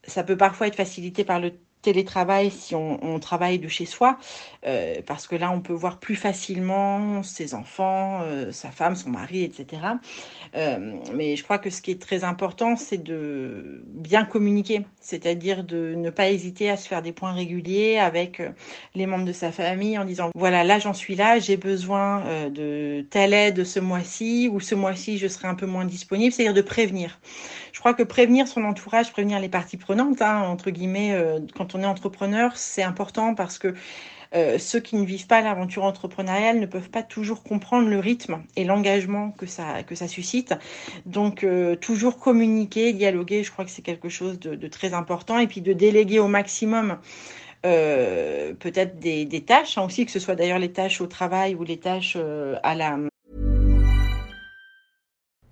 Ça 0.07 0.25
peut 0.25 0.37
parfois 0.37 0.67
être 0.69 0.77
facilité 0.77 1.25
par 1.25 1.41
le 1.41 1.53
télétravail 1.83 2.51
si 2.51 2.75
on, 2.75 3.19
travaille 3.19 3.59
de 3.59 3.69
chez 3.69 3.85
soi, 3.85 4.19
euh, 4.67 4.97
parce 5.07 5.27
que 5.27 5.37
là, 5.37 5.51
on 5.51 5.61
peut 5.61 5.73
voir 5.73 5.99
plus 5.99 6.17
facilement 6.17 7.23
ses 7.23 7.55
enfants, 7.55 8.21
euh, 8.23 8.51
sa 8.53 8.71
femme, 8.71 8.97
son 8.97 9.11
mari, 9.11 9.43
etc. 9.43 9.83
Euh, 10.57 10.97
mais 11.15 11.37
je 11.37 11.45
crois 11.45 11.59
que 11.59 11.71
ce 11.71 11.83
qui 11.83 11.91
est 11.91 12.01
très 12.01 12.25
important, 12.25 12.77
c'est 12.77 13.03
de 13.03 13.83
bien 13.87 14.25
communiquer, 14.25 14.83
c'est-à-dire 15.01 15.65
de 15.65 15.95
ne 15.97 16.11
pas 16.11 16.31
hésiter 16.31 16.71
à 16.71 16.77
se 16.77 16.89
faire 16.89 17.03
des 17.03 17.12
points 17.12 17.33
réguliers 17.33 17.99
avec 17.99 18.43
les 18.95 19.07
membres 19.07 19.27
de 19.27 19.33
sa 19.33 19.53
famille 19.53 19.99
en 19.99 20.05
disant, 20.05 20.31
voilà, 20.35 20.65
là, 20.65 20.79
j'en 20.79 20.95
suis 20.95 21.15
là, 21.15 21.39
j'ai 21.39 21.57
besoin 21.57 22.49
de 22.49 23.05
telle 23.11 23.35
aide 23.35 23.65
ce 23.65 23.81
mois-ci, 23.81 24.49
ou 24.51 24.61
ce 24.61 24.75
mois-ci, 24.75 25.19
je 25.19 25.29
serai 25.29 25.49
un 25.49 25.55
peu 25.55 25.67
moins 25.67 25.85
disponible, 25.85 26.33
c'est-à-dire 26.33 26.55
de 26.55 26.62
prévenir. 26.62 27.19
Je 27.73 27.81
crois 27.81 27.95
que 27.95 28.02
prévenir 28.02 28.47
son 28.47 28.64
entourage, 28.64 29.12
prévenir 29.12 29.41
les 29.41 29.49
parties 29.49 29.76
prenantes, 29.76 30.23
hein, 30.23 30.43
entre 30.43 30.71
guillemets, 30.71 31.17
quand 31.57 31.75
on 31.75 31.81
est 31.81 31.87
entrepreneur, 31.87 32.57
c'est 32.57 32.83
important 32.83 33.35
parce 33.35 33.59
que 33.59 33.75
euh, 34.35 34.59
ceux 34.59 34.81
qui 34.81 34.97
ne 34.97 35.05
vivent 35.05 35.26
pas 35.26 35.43
l'aventure 35.43 35.85
entrepreneuriale 35.85 36.59
ne 36.59 36.67
peuvent 36.67 36.88
pas 36.88 37.02
toujours 37.02 37.43
comprendre 37.43 37.88
le 37.88 37.99
rythme 37.99 38.43
et 38.57 38.64
l'engagement 38.64 39.31
que 39.33 39.47
ça, 39.47 39.83
que 39.83 39.95
ça 39.95 40.09
suscite. 40.09 40.55
Donc, 41.05 41.45
euh, 41.45 41.76
toujours 41.76 42.19
communiquer, 42.19 42.93
dialoguer, 42.95 43.45
je 43.45 43.50
crois 43.50 43.64
que 43.64 43.71
c'est 43.71 43.83
quelque 43.83 44.09
chose 44.09 44.38
de, 44.38 44.69
très 44.69 44.95
important. 44.95 45.38
Et 45.38 45.47
puis 45.47 45.61
de 45.61 45.73
déléguer 45.73 46.19
au 46.19 46.29
maximum 46.29 46.99
euh, 47.67 48.55
peut-être 48.55 48.99
des, 48.99 49.45
tâches, 49.47 49.76
hein, 49.76 49.83
aussi, 49.83 50.07
que 50.07 50.12
ce 50.12 50.19
soit 50.19 50.35
d'ailleurs 50.35 50.59
les 50.59 50.73
tâches 50.73 51.00
au 51.00 51.07
travail 51.07 51.55
ou 51.55 51.62
les 51.62 51.79
tâches 51.79 52.17
à 52.62 52.75
la... 52.75 52.99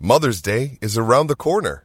Mother's 0.02 0.40
Day 0.40 0.78
is 0.80 0.98
around 0.98 1.28
the 1.28 1.36
corner. 1.36 1.84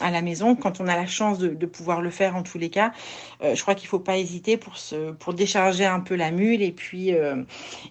à 0.00 0.10
la 0.10 0.22
maison 0.22 0.54
quand 0.56 0.80
on 0.80 0.88
a 0.88 0.96
la 0.96 1.06
chance 1.06 1.38
de, 1.38 1.66
pouvoir 1.66 2.00
le 2.00 2.10
faire 2.10 2.36
en 2.36 2.42
tous 2.42 2.58
les 2.58 2.70
cas. 2.70 2.92
Euh, 3.42 3.54
je 3.54 3.62
crois 3.62 3.74
qu'il 3.74 3.86
ne 3.86 3.90
faut 3.90 4.00
pas 4.00 4.18
hésiter 4.18 4.56
pour, 4.56 4.76
se, 4.76 5.12
pour 5.12 5.34
décharger 5.34 5.84
un 5.84 6.00
peu 6.00 6.16
la 6.16 6.30
mule 6.30 6.62
et 6.62 6.72
puis, 6.72 7.14
euh, 7.14 7.42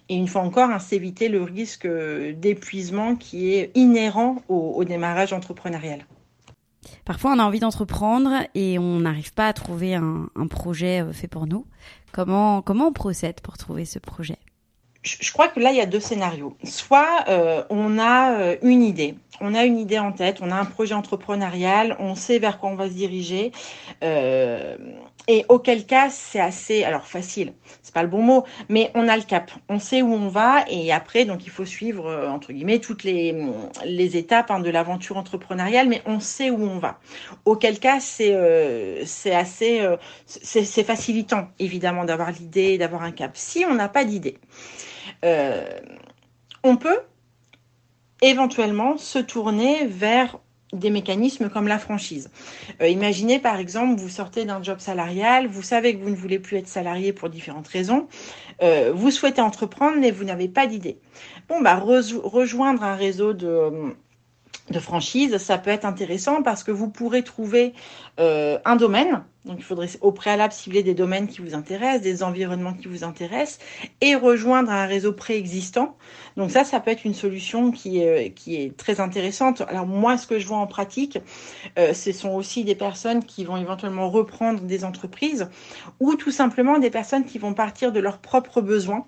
et 0.08 0.16
une 0.16 0.28
fois 0.28 0.42
encore, 0.42 0.70
hein, 0.70 0.78
s'éviter 0.78 1.28
le 1.28 1.42
risque 1.42 1.86
d'épuisement 1.86 3.16
qui 3.16 3.54
est 3.54 3.70
inhérent 3.74 4.36
au, 4.48 4.84
démarrage 4.84 5.32
entrepreneurial. 5.32 6.06
Parfois, 7.04 7.32
on 7.32 7.38
a 7.38 7.44
envie 7.44 7.60
d'entreprendre 7.60 8.30
et 8.54 8.78
on 8.78 9.00
n'arrive 9.00 9.32
pas 9.34 9.48
à 9.48 9.52
trouver 9.52 9.94
un, 9.94 10.28
projet 10.48 11.02
euh, 11.02 11.12
fait 11.12 11.28
pour 11.28 11.46
nous. 11.46 11.66
Comment, 12.12 12.62
comment 12.62 12.88
on 12.88 12.92
procède 12.92 13.40
pour 13.40 13.56
trouver 13.56 13.84
ce 13.84 13.98
projet? 13.98 14.38
Je 15.02 15.32
crois 15.32 15.48
que 15.48 15.60
là, 15.60 15.70
il 15.70 15.76
y 15.76 15.80
a 15.80 15.86
deux 15.86 16.00
scénarios. 16.00 16.56
Soit 16.64 17.24
euh, 17.28 17.62
on 17.70 17.98
a 17.98 18.56
une 18.62 18.82
idée, 18.82 19.14
on 19.40 19.54
a 19.54 19.64
une 19.64 19.78
idée 19.78 19.98
en 19.98 20.12
tête, 20.12 20.38
on 20.42 20.50
a 20.50 20.56
un 20.56 20.64
projet 20.64 20.94
entrepreneurial, 20.94 21.96
on 21.98 22.14
sait 22.14 22.38
vers 22.38 22.58
quoi 22.58 22.70
on 22.70 22.74
va 22.74 22.88
se 22.88 22.94
diriger, 22.94 23.52
euh, 24.04 24.76
et 25.28 25.44
auquel 25.48 25.86
cas 25.86 26.10
c'est 26.10 26.40
assez, 26.40 26.84
alors 26.84 27.06
facile, 27.06 27.52
c'est 27.82 27.94
pas 27.94 28.02
le 28.02 28.08
bon 28.08 28.22
mot, 28.22 28.44
mais 28.68 28.90
on 28.94 29.08
a 29.08 29.16
le 29.16 29.22
cap, 29.22 29.50
on 29.68 29.78
sait 29.78 30.02
où 30.02 30.12
on 30.12 30.28
va, 30.28 30.64
et 30.68 30.92
après 30.92 31.24
donc 31.24 31.44
il 31.46 31.50
faut 31.50 31.64
suivre 31.64 32.28
entre 32.28 32.52
guillemets 32.52 32.78
toutes 32.78 33.04
les, 33.04 33.34
étapes 34.16 34.50
hein, 34.50 34.60
de 34.60 34.70
l'aventure 34.70 35.16
entrepreneuriale, 35.16 35.88
mais 35.88 36.02
on 36.06 36.20
sait 36.20 36.50
où 36.50 36.62
on 36.62 36.78
va. 36.78 36.98
Auquel 37.44 37.78
cas 37.78 38.00
c'est 38.00 38.36
c'est 39.04 39.34
assez, 39.34 39.86
c'est 40.26 40.84
facilitant 40.84 41.48
évidemment 41.58 42.04
d'avoir 42.04 42.30
l'idée, 42.32 42.78
d'avoir 42.78 43.02
un 43.02 43.12
cap. 43.12 43.32
Si 43.34 43.64
on 43.68 43.74
n'a 43.74 43.88
pas 43.88 44.04
d'idée 44.04 44.38
euh, 45.24 45.64
on 46.62 46.76
peut 46.76 47.00
éventuellement 48.22 48.96
se 48.98 49.18
tourner 49.18 49.86
vers 49.86 50.38
des 50.72 50.90
mécanismes 50.90 51.48
comme 51.48 51.66
la 51.66 51.78
franchise. 51.78 52.30
Euh, 52.80 52.88
imaginez 52.88 53.38
par 53.38 53.58
exemple, 53.58 54.00
vous 54.00 54.08
sortez 54.08 54.44
d'un 54.44 54.62
job 54.62 54.78
salarial, 54.78 55.48
vous 55.48 55.62
savez 55.62 55.96
que 55.96 56.02
vous 56.02 56.10
ne 56.10 56.16
voulez 56.16 56.38
plus 56.38 56.58
être 56.58 56.68
salarié 56.68 57.12
pour 57.12 57.28
différentes 57.28 57.66
raisons, 57.68 58.06
euh, 58.62 58.92
vous 58.94 59.10
souhaitez 59.10 59.40
entreprendre 59.40 59.96
mais 59.98 60.10
vous 60.10 60.24
n'avez 60.24 60.48
pas 60.48 60.66
d'idée. 60.66 60.98
Bon, 61.48 61.60
bah, 61.60 61.76
rejoindre 61.76 62.84
un 62.84 62.94
réseau 62.94 63.32
de 63.32 63.94
de 64.70 64.78
franchise, 64.78 65.36
ça 65.38 65.58
peut 65.58 65.70
être 65.70 65.84
intéressant 65.84 66.42
parce 66.42 66.64
que 66.64 66.70
vous 66.70 66.88
pourrez 66.88 67.22
trouver 67.22 67.74
euh, 68.18 68.58
un 68.64 68.76
domaine. 68.76 69.24
Donc, 69.46 69.56
il 69.58 69.64
faudrait 69.64 69.88
au 70.02 70.12
préalable 70.12 70.52
cibler 70.52 70.82
des 70.82 70.92
domaines 70.94 71.26
qui 71.26 71.40
vous 71.40 71.54
intéressent, 71.54 72.02
des 72.02 72.22
environnements 72.22 72.74
qui 72.74 72.88
vous 72.88 73.04
intéressent 73.04 73.58
et 74.00 74.14
rejoindre 74.14 74.70
un 74.70 74.86
réseau 74.86 75.12
préexistant. 75.12 75.96
Donc, 76.36 76.50
ça, 76.50 76.64
ça 76.64 76.78
peut 76.78 76.90
être 76.90 77.04
une 77.04 77.14
solution 77.14 77.70
qui 77.70 78.00
est, 78.00 78.32
qui 78.34 78.56
est 78.56 78.76
très 78.76 79.00
intéressante. 79.00 79.62
Alors, 79.62 79.86
moi, 79.86 80.18
ce 80.18 80.26
que 80.26 80.38
je 80.38 80.46
vois 80.46 80.58
en 80.58 80.66
pratique, 80.66 81.18
euh, 81.78 81.94
ce 81.94 82.12
sont 82.12 82.30
aussi 82.30 82.64
des 82.64 82.74
personnes 82.74 83.24
qui 83.24 83.44
vont 83.44 83.56
éventuellement 83.56 84.10
reprendre 84.10 84.60
des 84.60 84.84
entreprises 84.84 85.48
ou 86.00 86.16
tout 86.16 86.30
simplement 86.30 86.78
des 86.78 86.90
personnes 86.90 87.24
qui 87.24 87.38
vont 87.38 87.54
partir 87.54 87.92
de 87.92 88.00
leurs 88.00 88.18
propres 88.18 88.60
besoins 88.60 89.06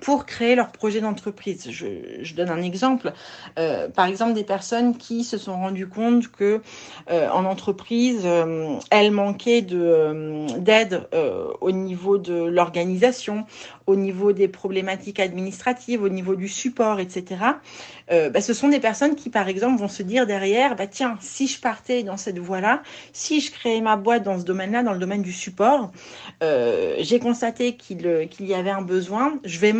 pour 0.00 0.26
créer 0.26 0.54
leur 0.54 0.72
projet 0.72 1.00
d'entreprise. 1.00 1.70
Je, 1.70 2.34
donne 2.34 2.50
un 2.50 2.62
exemple. 2.62 3.12
Euh, 3.58 3.88
par 3.88 4.06
exemple, 4.06 4.34
des 4.34 4.44
personnes 4.44 4.96
qui 4.96 5.24
se 5.24 5.38
sont 5.38 5.54
rendues 5.54 5.88
compte 5.88 6.28
que 6.28 6.60
euh, 7.10 7.28
en 7.30 7.44
entreprise, 7.44 8.22
euh, 8.24 8.76
elles 8.90 9.10
manquaient 9.10 9.62
de 9.62 10.46
d'aide 10.58 11.08
au 11.60 11.70
niveau 11.70 12.18
de 12.18 12.34
l'organisation, 12.34 13.46
au 13.86 13.96
niveau 13.96 14.32
des 14.32 14.48
problématiques 14.48 15.20
administratives, 15.20 16.02
au 16.02 16.08
niveau 16.08 16.34
du 16.34 16.48
support, 16.48 17.00
etc. 17.00 17.40
Bah, 18.10 18.40
ce 18.40 18.52
sont 18.52 18.68
des 18.68 18.80
personnes 18.80 19.14
qui, 19.14 19.30
par 19.30 19.48
exemple, 19.48 19.78
vont 19.80 19.88
se 19.88 20.02
dire 20.02 20.26
derrière, 20.26 20.76
bah 20.76 20.86
tiens, 20.86 21.16
si 21.20 21.46
je 21.46 21.60
partais 21.60 22.02
dans 22.02 22.16
cette 22.16 22.38
voie-là, 22.38 22.82
si 23.12 23.40
je 23.40 23.50
créais 23.50 23.80
ma 23.80 23.96
boîte 23.96 24.22
dans 24.22 24.38
ce 24.38 24.44
domaine-là, 24.44 24.82
dans 24.82 24.92
le 24.92 24.98
domaine 24.98 25.22
du 25.22 25.32
support, 25.32 25.90
j'ai 26.40 27.18
constaté 27.18 27.76
qu'il 27.76 28.28
qu'il 28.30 28.46
y 28.46 28.54
avait 28.54 28.70
un 28.70 28.82
besoin, 28.82 29.38
je 29.44 29.58
vais 29.58 29.72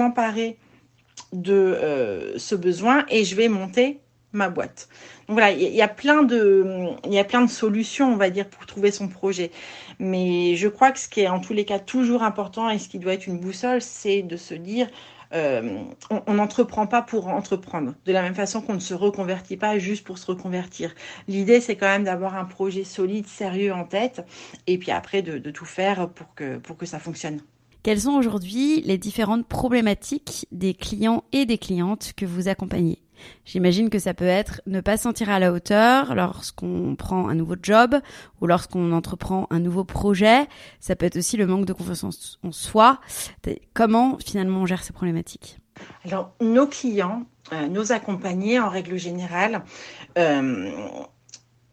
de 1.33 1.53
euh, 1.53 2.39
ce 2.39 2.55
besoin 2.55 3.05
et 3.09 3.25
je 3.25 3.35
vais 3.35 3.49
monter 3.49 4.01
ma 4.33 4.49
boîte. 4.49 4.89
Donc 5.29 5.39
voilà, 5.39 5.53
il 5.53 5.75
y, 5.75 5.81
a 5.81 5.89
plein 5.89 6.23
de, 6.23 6.91
y 7.09 7.19
a 7.19 7.25
plein 7.25 7.43
de 7.43 7.51
solutions, 7.51 8.13
on 8.13 8.17
va 8.17 8.31
dire, 8.31 8.49
pour 8.49 8.67
trouver 8.67 8.91
son 8.91 9.09
projet. 9.09 9.51
Mais 9.99 10.57
je 10.57 10.69
crois 10.69 10.91
que 10.91 10.99
ce 10.99 11.09
qui 11.09 11.21
est 11.21 11.29
en 11.29 11.41
tous 11.41 11.55
les 11.55 11.65
cas 11.65 11.79
toujours 11.79 12.23
important 12.23 12.69
et 12.69 12.79
ce 12.79 12.89
qui 12.89 12.99
doit 12.99 13.15
être 13.15 13.27
une 13.27 13.39
boussole, 13.39 13.81
c'est 13.81 14.23
de 14.23 14.37
se 14.37 14.55
dire, 14.55 14.89
euh, 15.33 15.83
on 16.27 16.35
n'entreprend 16.35 16.87
pas 16.87 17.01
pour 17.01 17.29
entreprendre. 17.29 17.95
De 18.05 18.13
la 18.13 18.23
même 18.23 18.35
façon 18.35 18.61
qu'on 18.61 18.75
ne 18.75 18.81
se 18.81 18.95
reconvertit 18.95 19.57
pas 19.57 19.79
juste 19.79 20.05
pour 20.05 20.19
se 20.19 20.27
reconvertir. 20.27 20.95
L'idée, 21.27 21.61
c'est 21.61 21.77
quand 21.77 21.87
même 21.87 22.05
d'avoir 22.05 22.37
un 22.37 22.45
projet 22.45 22.85
solide, 22.85 23.27
sérieux 23.27 23.73
en 23.73 23.85
tête, 23.85 24.27
et 24.67 24.79
puis 24.79 24.91
après 24.91 25.23
de, 25.23 25.39
de 25.39 25.51
tout 25.51 25.65
faire 25.65 26.09
pour 26.11 26.35
que, 26.35 26.59
pour 26.59 26.77
que 26.77 26.87
ça 26.87 26.99
fonctionne. 26.99 27.41
Quelles 27.85 28.01
sont 28.01 28.13
aujourd'hui 28.15 28.81
les 28.81 28.97
différentes 28.97 29.47
problématiques 29.47 30.47
des 30.51 30.73
clients 30.73 31.23
et 31.33 31.45
des 31.45 31.59
clientes 31.59 32.15
que 32.17 32.25
vous 32.25 32.49
accompagnez? 32.49 33.03
J'imagine 33.45 33.91
que 33.91 33.99
ça 33.99 34.15
peut 34.15 34.25
être 34.25 34.63
ne 34.67 34.81
pas 34.81 34.97
sentir 34.97 35.29
à 35.29 35.39
la 35.39 35.53
hauteur 35.53 36.15
lorsqu'on 36.15 36.97
prend 36.97 37.29
un 37.29 37.35
nouveau 37.35 37.57
job 37.63 37.97
ou 38.41 38.47
lorsqu'on 38.47 38.91
entreprend 38.93 39.47
un 39.51 39.61
nouveau 39.61 39.85
projet. 39.85 40.47
Ça 40.81 40.97
peut 40.97 41.05
être 41.05 41.19
aussi 41.19 41.37
le 41.37 41.47
manque 41.47 41.67
de 41.67 41.75
confiance 41.75 42.39
en 42.43 42.53
soi. 42.53 43.01
Comment 43.75 44.17
finalement 44.25 44.61
on 44.63 44.67
gère 44.67 44.83
ces 44.83 44.95
problématiques? 44.95 45.59
Alors 46.07 46.33
nos 46.41 46.67
clients 46.67 47.27
nos 47.69 47.93
accompagnés, 47.93 48.59
en 48.59 48.71
règle 48.71 48.97
générale, 48.97 49.63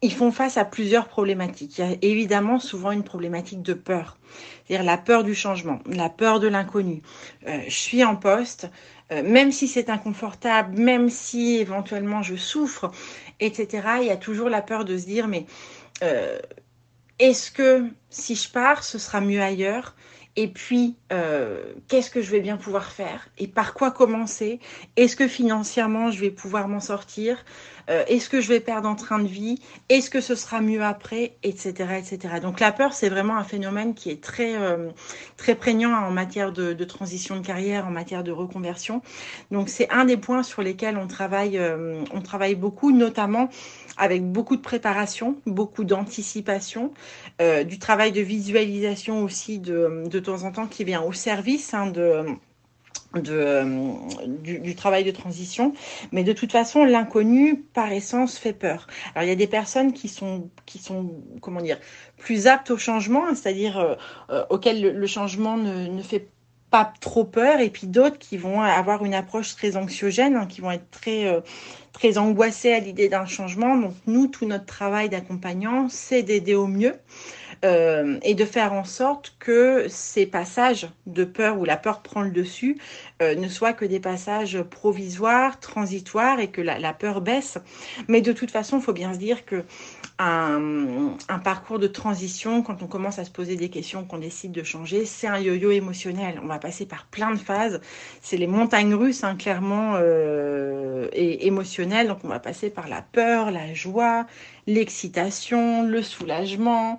ils 0.02 0.12
font 0.12 0.32
face 0.32 0.56
à 0.56 0.64
plusieurs 0.64 1.06
problématiques. 1.06 1.78
Il 1.78 1.84
y 1.84 1.88
a 1.88 1.96
évidemment 2.02 2.58
souvent 2.58 2.90
une 2.90 3.04
problématique 3.04 3.62
de 3.62 3.72
peur, 3.72 4.18
c'est-à-dire 4.66 4.84
la 4.84 4.98
peur 4.98 5.22
du 5.22 5.34
changement, 5.34 5.78
la 5.86 6.08
peur 6.08 6.40
de 6.40 6.48
l'inconnu. 6.48 7.02
Euh, 7.46 7.60
je 7.66 7.76
suis 7.76 8.02
en 8.02 8.16
poste, 8.16 8.68
euh, 9.12 9.22
même 9.22 9.52
si 9.52 9.68
c'est 9.68 9.88
inconfortable, 9.90 10.76
même 10.76 11.08
si 11.08 11.56
éventuellement 11.56 12.22
je 12.22 12.34
souffre, 12.34 12.90
etc. 13.38 13.88
Il 14.00 14.08
y 14.08 14.10
a 14.10 14.16
toujours 14.16 14.48
la 14.48 14.60
peur 14.60 14.84
de 14.84 14.98
se 14.98 15.06
dire 15.06 15.28
mais 15.28 15.46
euh, 16.02 16.38
est-ce 17.20 17.52
que 17.52 17.86
si 18.10 18.34
je 18.34 18.50
pars, 18.50 18.82
ce 18.82 18.98
sera 18.98 19.20
mieux 19.20 19.40
ailleurs? 19.40 19.94
Et 20.34 20.48
puis, 20.48 20.96
qu'est-ce 21.88 22.10
que 22.10 22.22
je 22.22 22.30
vais 22.30 22.40
bien 22.40 22.56
pouvoir 22.56 22.90
faire? 22.90 23.28
Et 23.36 23.46
par 23.46 23.74
quoi 23.74 23.90
commencer? 23.90 24.60
Est-ce 24.96 25.14
que 25.14 25.28
financièrement, 25.28 26.10
je 26.10 26.20
vais 26.20 26.30
pouvoir 26.30 26.68
m'en 26.68 26.80
sortir? 26.80 27.44
Euh, 27.90 28.04
Est-ce 28.06 28.28
que 28.28 28.40
je 28.40 28.48
vais 28.48 28.60
perdre 28.60 28.88
en 28.88 28.94
train 28.94 29.18
de 29.18 29.28
vie? 29.28 29.58
Est-ce 29.88 30.10
que 30.10 30.20
ce 30.20 30.34
sera 30.34 30.60
mieux 30.60 30.82
après? 30.82 31.36
Etc. 31.42 31.72
Donc 32.40 32.60
la 32.60 32.72
peur, 32.72 32.92
c'est 32.92 33.08
vraiment 33.08 33.36
un 33.36 33.44
phénomène 33.44 33.94
qui 33.94 34.10
est 34.10 34.22
très, 34.22 34.56
euh, 34.56 34.90
très 35.36 35.54
prégnant 35.54 35.92
en 35.92 36.10
matière 36.10 36.52
de, 36.52 36.84
transition 36.84 37.36
de 37.36 37.46
carrière, 37.46 37.86
en 37.86 37.90
matière 37.90 38.24
de 38.24 38.32
reconversion. 38.32 39.02
Donc 39.50 39.68
c'est 39.68 39.88
un 39.90 40.04
des 40.04 40.16
points 40.16 40.42
sur 40.42 40.62
lesquels 40.62 40.96
on 40.96 41.06
travaille, 41.06 41.60
on 42.12 42.20
travaille 42.20 42.54
beaucoup, 42.54 42.90
notamment 42.90 43.48
avec 43.96 44.24
beaucoup 44.24 44.56
de 44.56 44.62
préparation, 44.62 45.36
beaucoup 45.46 45.84
d'anticipation, 45.84 46.92
euh, 47.40 47.64
du 47.64 47.78
travail 47.78 48.12
de 48.12 48.20
visualisation 48.20 49.22
aussi 49.22 49.58
de, 49.58 50.04
de 50.06 50.18
temps 50.18 50.44
en 50.44 50.52
temps 50.52 50.66
qui 50.66 50.84
vient 50.84 51.02
au 51.02 51.12
service 51.12 51.74
hein, 51.74 51.86
de, 51.86 52.24
de, 53.14 53.32
euh, 53.32 53.88
du, 54.42 54.74
travail 54.74 55.04
de 55.04 55.10
transition. 55.10 55.72
Mais 56.12 56.24
de 56.24 56.32
toute 56.32 56.52
façon, 56.52 56.84
l'inconnu, 56.84 57.64
par 57.74 57.92
essence, 57.92 58.38
fait 58.38 58.52
peur. 58.52 58.86
Alors, 59.14 59.24
il 59.24 59.28
y 59.28 59.32
a 59.32 59.36
des 59.36 59.46
personnes 59.46 59.92
qui 59.92 60.08
sont, 60.08 60.50
qui 60.66 60.78
sont 60.78 61.12
comment 61.40 61.60
dire, 61.60 61.78
plus 62.16 62.46
aptes 62.46 62.70
au 62.70 62.78
changement, 62.78 63.34
c'est-à-dire 63.34 63.78
euh, 63.78 63.94
euh 64.30 64.44
auxquelles 64.50 64.80
le, 64.80 65.06
changement 65.06 65.56
ne, 65.56 65.86
ne, 65.88 66.02
fait 66.02 66.28
pas 66.70 66.92
trop 67.00 67.24
peur, 67.24 67.60
et 67.60 67.68
puis 67.68 67.86
d'autres 67.86 68.18
qui 68.18 68.36
vont 68.36 68.62
avoir 68.62 69.04
une 69.04 69.14
approche 69.14 69.54
très 69.56 69.76
anxiogène, 69.76 70.36
hein, 70.36 70.46
qui 70.46 70.60
vont 70.62 70.70
être 70.70 70.90
très, 70.90 71.42
très 71.92 72.16
à 72.16 72.78
l'idée 72.80 73.10
d'un 73.10 73.26
changement. 73.26 73.76
Donc 73.76 73.94
nous, 74.06 74.26
tout 74.26 74.46
notre 74.46 74.64
travail 74.64 75.10
d'accompagnant, 75.10 75.88
c'est 75.90 76.22
d'aider 76.22 76.54
au 76.54 76.66
mieux. 76.66 76.94
Euh, 77.64 78.18
et 78.22 78.34
de 78.34 78.44
faire 78.44 78.72
en 78.72 78.82
sorte 78.82 79.36
que 79.38 79.86
ces 79.88 80.26
passages 80.26 80.88
de 81.06 81.22
peur 81.22 81.60
où 81.60 81.64
la 81.64 81.76
peur 81.76 82.02
prend 82.02 82.22
le 82.22 82.32
dessus 82.32 82.76
euh, 83.22 83.36
ne 83.36 83.46
soient 83.46 83.72
que 83.72 83.84
des 83.84 84.00
passages 84.00 84.60
provisoires, 84.62 85.60
transitoires 85.60 86.40
et 86.40 86.48
que 86.48 86.60
la, 86.60 86.92
peur 86.92 87.20
baisse. 87.20 87.58
Mais 88.08 88.20
de 88.20 88.32
toute 88.32 88.50
façon, 88.50 88.78
il 88.78 88.82
faut 88.82 88.92
bien 88.92 89.14
se 89.14 89.18
dire 89.20 89.44
que 89.44 89.62
un, 90.18 91.38
parcours 91.44 91.78
de 91.78 91.86
transition, 91.86 92.62
quand 92.62 92.82
on 92.82 92.88
commence 92.88 93.20
à 93.20 93.24
se 93.24 93.30
poser 93.30 93.54
des 93.54 93.68
questions, 93.68 94.04
qu'on 94.04 94.18
décide 94.18 94.50
de 94.50 94.64
changer, 94.64 95.04
c'est 95.04 95.28
un 95.28 95.38
yo-yo 95.38 95.70
émotionnel. 95.70 96.40
On 96.42 96.46
va 96.46 96.58
passer 96.58 96.84
par 96.84 97.06
plein 97.06 97.30
de 97.30 97.38
phases. 97.38 97.80
C'est 98.22 98.38
les 98.38 98.48
montagnes 98.48 98.94
russes, 98.94 99.22
hein, 99.22 99.36
clairement, 99.36 99.92
euh, 99.96 101.06
et 101.12 101.46
émotionnelles. 101.46 102.08
Donc 102.08 102.18
on 102.24 102.28
va 102.28 102.40
passer 102.40 102.70
par 102.70 102.88
la 102.88 103.02
peur, 103.02 103.52
la 103.52 103.72
joie, 103.72 104.26
l'excitation, 104.66 105.84
le 105.84 106.02
soulagement, 106.02 106.98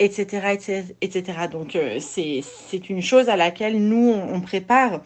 etc., 0.00 1.48
Donc 1.50 1.76
euh, 1.76 1.98
c'est 2.00 2.88
une 2.88 3.02
chose 3.02 3.28
à 3.28 3.36
laquelle 3.36 3.78
nous 3.86 4.10
on, 4.10 4.40
prépare 4.40 5.02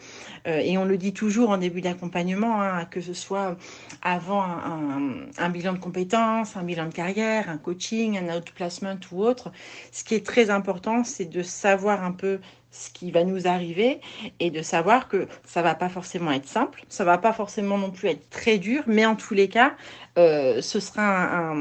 euh, 0.47 0.59
et 0.59 0.77
on 0.77 0.85
le 0.85 0.97
dit 0.97 1.13
toujours 1.13 1.49
en 1.49 1.57
début 1.57 1.81
d'accompagnement, 1.81 2.61
hein, 2.61 2.85
que 2.85 3.01
ce 3.01 3.13
soit 3.13 3.57
avant 4.01 4.41
un, 4.41 5.49
bilan 5.49 5.73
de 5.73 5.79
compétences, 5.79 6.55
un 6.55 6.63
bilan 6.63 6.85
de 6.85 6.93
carrière, 6.93 7.49
un 7.49 7.57
coaching, 7.57 8.17
un 8.17 8.37
outplacement 8.37 8.97
ou 9.11 9.23
autre. 9.23 9.51
Ce 9.91 10.03
qui 10.03 10.15
est 10.15 10.25
très 10.25 10.49
important, 10.49 11.03
c'est 11.03 11.25
de 11.25 11.43
savoir 11.43 12.03
un 12.03 12.11
peu 12.11 12.39
ce 12.71 12.89
qui 12.89 13.11
va 13.11 13.23
nous 13.23 13.47
arriver 13.47 14.01
et 14.39 14.51
de 14.51 14.61
savoir 14.61 15.07
que 15.07 15.27
ça 15.45 15.61
va 15.61 15.75
pas 15.75 15.87
forcément 15.87 16.31
être 16.31 16.47
simple, 16.47 16.83
ça 16.89 17.05
va 17.05 17.17
pas 17.17 17.31
forcément 17.31 17.77
non 17.77 17.89
plus 17.89 18.09
être 18.09 18.29
très 18.29 18.57
dur, 18.57 18.83
mais 18.85 19.05
en 19.05 19.15
tous 19.15 19.33
les 19.33 19.47
cas, 19.47 19.75
euh, 20.17 20.61
ce 20.61 20.79
sera 20.79 21.51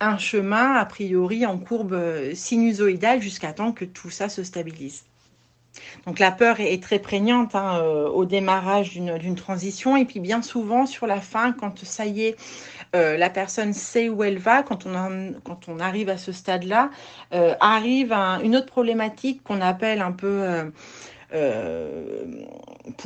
un, 0.00 0.18
chemin 0.18 0.74
a 0.74 0.84
priori 0.86 1.44
en 1.46 1.58
courbe 1.58 1.98
sinusoïdale 2.34 3.20
jusqu'à 3.20 3.52
temps 3.52 3.72
que 3.72 3.84
tout 3.84 4.10
ça 4.10 4.28
se 4.28 4.42
stabilise. 4.42 5.04
Donc 6.06 6.18
la 6.18 6.30
peur 6.30 6.60
est, 6.60 6.82
très 6.82 6.98
prégnante 6.98 7.54
hein, 7.54 7.80
euh, 7.82 8.08
au 8.08 8.24
démarrage 8.24 8.94
d'une 8.94 9.34
transition 9.34 9.96
et 9.96 10.04
puis 10.04 10.20
bien 10.20 10.42
souvent 10.42 10.86
sur 10.86 11.06
la 11.06 11.20
fin, 11.20 11.52
quand 11.52 11.84
ça 11.84 12.06
y 12.06 12.22
est, 12.22 12.36
euh, 12.96 13.16
la 13.16 13.30
personne 13.30 13.72
sait 13.72 14.08
où 14.08 14.24
elle 14.24 14.38
va, 14.38 14.62
quand 14.62 14.86
on, 14.86 15.34
quand 15.44 15.68
on 15.68 15.78
arrive 15.78 16.08
à 16.08 16.18
ce 16.18 16.32
stade-là, 16.32 16.90
euh, 17.34 17.54
arrive 17.60 18.12
un, 18.12 18.40
une 18.40 18.56
autre 18.56 18.66
problématique 18.66 19.42
qu'on 19.42 19.60
appelle 19.60 20.00
un 20.00 20.12
peu... 20.12 20.70
Euh, 21.32 22.44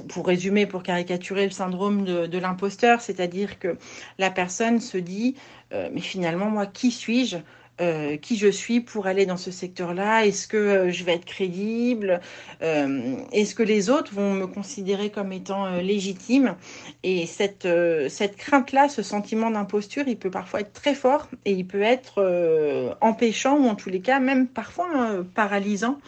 pour, 0.08 0.26
résumer, 0.26 0.66
pour 0.66 0.82
caricaturer 0.82 1.44
le 1.44 1.50
syndrome 1.50 2.04
de, 2.04 2.26
de 2.26 2.38
l'imposteur, 2.38 3.00
c'est-à-dire 3.00 3.58
que 3.58 3.76
la 4.18 4.30
personne 4.30 4.80
se 4.80 4.96
dit, 4.96 5.36
euh, 5.72 5.90
mais 5.92 6.00
finalement, 6.00 6.48
moi, 6.50 6.66
qui 6.66 6.90
suis-je? 6.90 7.36
Euh, 7.80 8.16
qui 8.16 8.36
je 8.36 8.46
suis 8.46 8.80
pour 8.80 9.08
aller 9.08 9.26
dans 9.26 9.36
ce 9.36 9.50
secteur-là 9.50 10.24
Est-ce 10.26 10.46
que 10.46 10.56
euh, 10.56 10.90
je 10.92 11.02
vais 11.02 11.14
être 11.14 11.24
crédible? 11.24 12.20
Euh, 12.62 13.16
Est-ce 13.32 13.56
que 13.56 13.64
les 13.64 13.90
autres 13.90 14.14
vont 14.14 14.32
me 14.32 14.46
considérer 14.46 15.10
comme 15.10 15.32
étant 15.32 15.68
légitime? 15.80 16.54
Et 17.02 17.26
cette, 17.26 17.66
cette 18.08 18.36
crainte-là, 18.36 18.88
ce 18.88 19.02
sentiment 19.02 19.50
d'imposture, 19.50 20.04
il 20.06 20.16
peut 20.16 20.30
parfois 20.30 20.60
être 20.60 20.72
très 20.72 20.94
fort 20.94 21.28
et 21.44 21.52
il 21.52 21.66
peut 21.66 21.82
être 21.82 22.96
empêchant 23.00 23.58
ou 23.58 23.66
en 23.66 23.74
tous 23.74 23.90
les 23.90 24.00
cas 24.00 24.20
même 24.20 24.46
parfois 24.46 24.86
hein, 24.94 25.26
paralysant. 25.34 25.98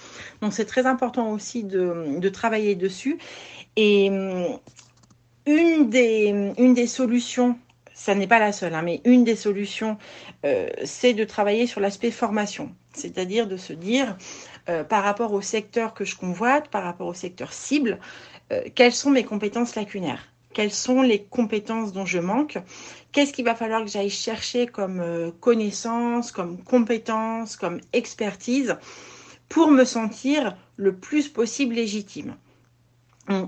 Donc 0.42 0.52
c'est 0.52 0.66
très 0.66 0.86
important 0.86 1.32
aussi 1.32 1.64
de, 1.64 2.18
de 2.20 2.28
travailler 2.28 2.76
dessus. 2.76 3.18
Et 3.74 4.06
une 4.06 5.90
des, 5.90 6.52
une 6.58 6.74
des 6.74 6.86
solutions 6.86 7.58
ça 8.06 8.14
n'est 8.14 8.28
pas 8.28 8.38
la 8.38 8.52
seule, 8.52 8.72
hein, 8.72 8.82
mais 8.82 9.00
une 9.04 9.24
des 9.24 9.34
solutions, 9.34 9.98
euh, 10.44 10.68
c'est 10.84 11.12
de 11.12 11.24
travailler 11.24 11.66
sur 11.66 11.80
l'aspect 11.80 12.12
formation, 12.12 12.72
c'est-à-dire 12.92 13.48
de 13.48 13.56
se 13.56 13.72
dire, 13.72 14.16
euh, 14.68 14.84
par 14.84 15.02
rapport 15.02 15.32
au 15.32 15.40
secteur 15.40 15.92
que 15.92 16.04
je 16.04 16.14
convoite, 16.14 16.68
par 16.68 16.84
rapport 16.84 17.08
au 17.08 17.14
secteur 17.14 17.52
cible, 17.52 17.98
euh, 18.52 18.62
quelles 18.76 18.92
sont 18.92 19.10
mes 19.10 19.24
compétences 19.24 19.74
lacunaires? 19.74 20.22
Quelles 20.54 20.70
sont 20.70 21.02
les 21.02 21.24
compétences 21.24 21.92
dont 21.92 22.06
je 22.06 22.20
manque, 22.20 22.58
qu'est-ce 23.10 23.32
qu'il 23.32 23.44
va 23.44 23.56
falloir 23.56 23.82
que 23.82 23.90
j'aille 23.90 24.08
chercher 24.08 24.68
comme 24.68 25.32
connaissances, 25.40 26.30
comme 26.30 26.62
compétences, 26.62 27.56
comme 27.56 27.80
expertise 27.92 28.76
pour 29.48 29.72
me 29.72 29.84
sentir 29.84 30.56
le 30.76 30.94
plus 30.94 31.28
possible 31.28 31.74
légitime? 31.74 32.36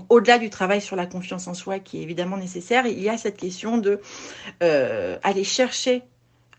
Au-delà 0.09 0.37
du 0.39 0.49
travail 0.49 0.81
sur 0.81 0.95
la 0.95 1.05
confiance 1.05 1.47
en 1.47 1.53
soi 1.53 1.79
qui 1.79 1.99
est 1.99 2.01
évidemment 2.01 2.37
nécessaire, 2.37 2.85
il 2.85 2.99
y 2.99 3.09
a 3.09 3.17
cette 3.17 3.37
question 3.37 3.77
de 3.77 4.01
euh, 4.63 5.17
aller 5.23 5.43
chercher 5.43 6.03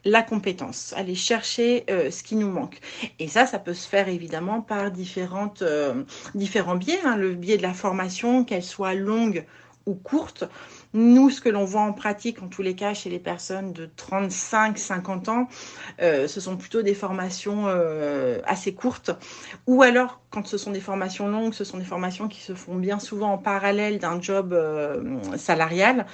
la 0.04 0.22
compétence, 0.22 0.94
aller 0.96 1.14
chercher 1.14 1.84
euh, 1.90 2.10
ce 2.10 2.22
qui 2.22 2.36
nous 2.36 2.50
manque. 2.50 2.80
Et 3.18 3.28
ça, 3.28 3.46
ça 3.46 3.58
peut 3.58 3.74
se 3.74 3.86
faire 3.86 4.08
évidemment 4.08 4.62
par 4.62 4.86
euh, 4.86 6.04
différents 6.34 6.76
biais. 6.76 7.00
Hein, 7.04 7.16
le 7.16 7.34
biais 7.34 7.58
de 7.58 7.62
la 7.62 7.74
formation, 7.74 8.44
qu'elle 8.44 8.62
soit 8.62 8.94
longue 8.94 9.44
ou 9.86 9.94
courte. 9.94 10.44
Nous, 10.92 11.30
ce 11.30 11.40
que 11.40 11.48
l'on 11.48 11.64
voit 11.64 11.82
en 11.82 11.92
pratique, 11.92 12.42
en 12.42 12.48
tous 12.48 12.62
les 12.62 12.74
cas, 12.74 12.94
chez 12.94 13.10
les 13.10 13.20
personnes 13.20 13.72
de 13.72 13.86
35-50 13.86 15.30
ans, 15.30 15.48
euh, 16.02 16.26
ce 16.26 16.40
sont 16.40 16.56
plutôt 16.56 16.82
des 16.82 16.94
formations 16.94 17.68
euh, 17.68 18.40
assez 18.44 18.74
courtes. 18.74 19.12
Ou 19.68 19.82
alors, 19.82 20.20
quand 20.30 20.46
ce 20.48 20.58
sont 20.58 20.72
des 20.72 20.80
formations 20.80 21.28
longues, 21.28 21.54
ce 21.54 21.62
sont 21.62 21.78
des 21.78 21.84
formations 21.84 22.26
qui 22.26 22.40
se 22.40 22.54
font 22.54 22.74
bien 22.74 22.98
souvent 22.98 23.32
en 23.32 23.38
parallèle 23.38 23.98
d'un 24.00 24.20
job 24.20 24.52
euh, 24.52 25.18
salarial. 25.36 26.06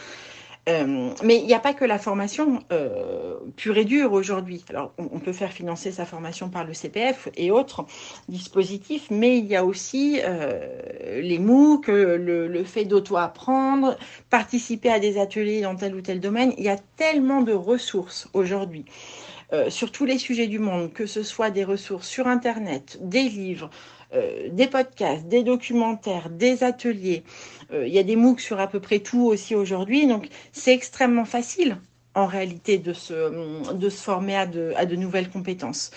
Euh, 0.68 1.11
mais 1.22 1.38
il 1.38 1.46
n'y 1.46 1.55
a 1.55 1.61
pas 1.61 1.74
que 1.74 1.85
la 1.85 1.98
formation 1.98 2.61
euh, 2.72 3.37
pure 3.57 3.76
et 3.79 3.85
dure 3.85 4.12
aujourd'hui. 4.12 4.64
Alors, 4.68 4.92
on, 4.98 5.20
peut 5.20 5.33
faire 5.33 5.52
financer 5.52 5.92
sa 5.92 6.05
formation 6.05 6.48
par 6.48 6.64
le 6.64 6.74
CPF 6.74 7.29
et 7.37 7.52
autres 7.52 7.87
dispositifs, 8.29 9.07
mais 9.11 9.38
il 9.38 9.46
y 9.46 9.55
a 9.55 9.64
aussi 9.64 10.20
euh, 10.24 11.20
les 11.20 11.38
MOOC, 11.38 11.87
le, 11.87 12.64
fait 12.64 12.85
d'auto-apprendre, 12.85 13.96
participer 14.29 14.90
à 14.90 14.98
des 14.98 15.18
ateliers 15.18 15.61
dans 15.61 15.76
tel 15.76 15.94
ou 15.94 16.00
tel 16.00 16.18
domaine. 16.18 16.52
Il 16.59 16.64
y 16.64 16.68
a 16.68 16.79
tellement 16.96 17.42
de 17.42 17.52
ressources 17.52 18.29
aujourd'hui. 18.33 18.85
Sur 19.68 19.92
tous 19.92 20.05
les 20.05 20.18
sujets 20.18 20.48
du 20.48 20.59
monde, 20.59 20.92
que 20.92 21.07
ce 21.07 21.22
soit 21.22 21.50
des 21.50 21.62
ressources 21.62 22.09
sur 22.09 22.26
Internet, 22.26 22.98
des 23.00 23.22
livres, 23.22 23.70
euh, 24.14 24.49
des 24.51 24.66
podcasts, 24.66 25.27
des 25.27 25.42
documentaires, 25.42 26.31
des 26.31 26.62
ateliers. 26.62 27.25
Euh, 27.73 27.87
il 27.87 27.92
y 27.92 27.99
a 27.99 28.03
des 28.03 28.16
MOOC 28.16 28.40
sur 28.40 28.61
à 28.61 28.66
peu 28.66 28.81
près 28.81 29.01
tout 29.01 29.25
aussi 29.27 29.55
aujourd'hui. 29.55 30.07
Donc, 30.07 30.29
c'est 30.53 30.73
extrêmement 30.73 31.25
facile 31.25 31.79
en 32.16 32.25
réalité 32.27 32.79
de 32.79 32.95
se, 32.95 33.73
de 33.75 33.90
se 33.90 34.03
former 34.03 34.37
à 34.37 34.47
de, 34.47 34.73
à 34.77 34.87
de 34.87 34.97
nouvelles 34.97 35.29
compétences. 35.29 35.90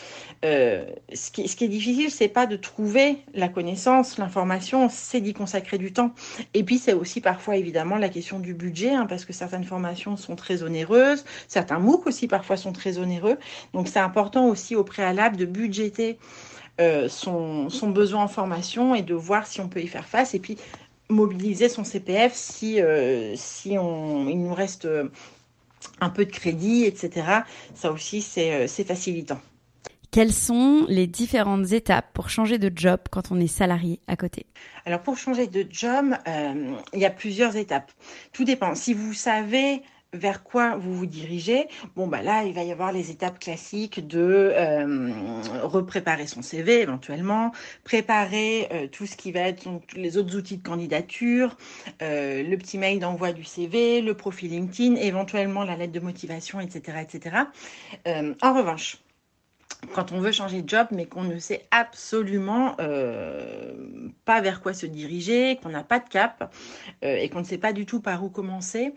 Euh, 0.44 0.86
ce, 1.14 1.32
qui, 1.32 1.48
ce 1.48 1.56
qui 1.56 1.64
est 1.64 1.70
difficile, 1.70 2.12
c'est 2.12 2.28
pas 2.28 2.46
de 2.46 2.58
trouver 2.58 3.20
la 3.34 3.48
connaissance, 3.48 4.18
l'information, 4.18 4.90
c'est 4.90 5.22
d'y 5.22 5.34
consacrer 5.34 5.78
du 5.78 5.94
temps. 5.94 6.14
Et 6.54 6.64
puis 6.64 6.78
c'est 6.78 6.94
aussi 6.94 7.22
parfois 7.22 7.56
évidemment 7.56 7.96
la 7.96 8.10
question 8.10 8.40
du 8.40 8.54
budget, 8.54 8.92
hein, 8.92 9.06
parce 9.08 9.24
que 9.24 9.32
certaines 9.32 9.64
formations 9.64 10.18
sont 10.18 10.36
très 10.36 10.62
onéreuses, 10.62 11.24
certains 11.48 11.80
MOOC 11.80 12.08
aussi 12.08 12.28
parfois 12.28 12.58
sont 12.58 12.74
très 12.74 12.98
onéreux. 12.98 13.38
Donc 13.74 13.88
c'est 13.88 14.00
important 14.00 14.48
aussi 14.50 14.76
au 14.76 14.84
préalable 14.84 15.38
de 15.38 15.46
budgéter 15.46 16.20
euh, 16.80 17.10
son, 17.10 17.70
son, 17.70 17.90
besoin 17.90 18.24
en 18.24 18.28
formation 18.28 18.96
et 18.96 19.02
de 19.02 19.14
voir 19.14 19.48
si 19.48 19.62
on 19.62 19.68
peut 19.68 19.82
y 19.82 19.88
faire 19.88 20.08
face. 20.08 20.34
Et 20.34 20.40
puis 20.40 20.58
mobiliser 21.10 21.70
son 21.70 21.84
CPF 21.84 22.34
si, 22.34 22.82
euh, 22.82 23.34
si 23.36 23.78
on, 23.78 24.30
il 24.30 24.42
nous 24.42 24.54
reste 24.54 24.86
euh, 24.86 25.10
un 26.00 26.10
peu 26.10 26.26
de 26.26 26.32
crédit, 26.32 26.86
etc. 26.86 27.42
Ça 27.74 27.92
aussi, 27.92 28.22
c'est 28.22 28.68
facilitant. 28.84 29.40
Quelles 30.12 30.34
sont 30.34 30.86
les 30.90 31.06
différentes 31.06 31.72
étapes 31.72 32.08
pour 32.14 32.30
changer 32.30 32.58
de 32.58 32.72
job 32.76 33.00
quand 33.12 33.32
on 33.32 33.40
est 33.40 33.48
salarié 33.48 34.00
à 34.08 34.16
côté? 34.16 34.48
Alors 34.86 35.02
pour 35.02 35.18
changer 35.18 35.46
de 35.46 35.68
job, 35.70 36.16
euh, 36.28 36.74
il 36.94 37.00
y 37.00 37.06
a 37.06 37.12
plusieurs 37.12 37.56
étapes. 37.56 37.92
Tout 38.34 38.44
dépend. 38.44 38.74
Si 38.74 38.96
vous 38.96 39.14
savez 39.14 39.84
vers 40.14 40.44
quoi 40.44 40.76
vous 40.76 40.94
vous 40.94 41.06
dirigez, 41.06 41.68
bon 41.96 42.08
bah 42.08 42.24
là 42.24 42.44
il 42.44 42.54
va 42.54 42.64
y 42.64 42.72
avoir 42.72 42.92
les 42.92 43.12
étapes 43.12 43.38
classiques 43.38 44.08
de 44.08 44.52
euh, 44.56 45.12
repréparer 45.62 46.26
son 46.26 46.42
CV 46.42 46.82
éventuellement, 46.82 47.52
préparer 47.84 48.68
euh, 48.72 48.88
tout 48.88 49.06
ce 49.06 49.16
qui 49.16 49.32
va 49.32 49.42
être 49.42 49.68
les 49.96 50.18
autres 50.18 50.36
outils 50.36 50.58
de 50.58 50.68
candidature, 50.68 51.56
euh, 52.02 52.42
le 52.42 52.58
petit 52.58 52.80
mail 52.80 53.00
d'envoi 53.00 53.34
du 53.34 53.44
CV, 53.44 54.02
le 54.02 54.16
profil 54.16 54.50
LinkedIn, 54.50 54.96
éventuellement 54.96 55.64
la 55.64 55.76
lettre 55.76 55.94
de 55.94 56.00
motivation, 56.00 56.60
etc., 56.60 56.98
etc. 57.02 57.36
En 58.42 58.54
revanche, 58.54 58.98
quand 59.94 60.12
on 60.12 60.20
veut 60.20 60.32
changer 60.32 60.64
de 60.64 60.70
job, 60.70 60.88
mais 60.92 61.06
qu'on 61.06 61.24
ne 61.24 61.38
sait 61.38 61.68
absolument 61.72 62.76
pas 64.26 64.42
vers 64.42 64.62
quoi 64.62 64.74
se 64.74 64.86
diriger, 64.86 65.60
qu'on 65.62 65.70
n'a 65.70 65.84
pas 65.84 66.00
de 66.00 66.10
cap 66.10 66.54
et 67.02 67.30
qu'on 67.30 67.40
ne 67.40 67.46
sait 67.46 67.58
pas 67.58 67.74
du 67.74 67.86
tout 67.86 68.02
par 68.02 68.24
où 68.24 68.30
commencer, 68.30 68.94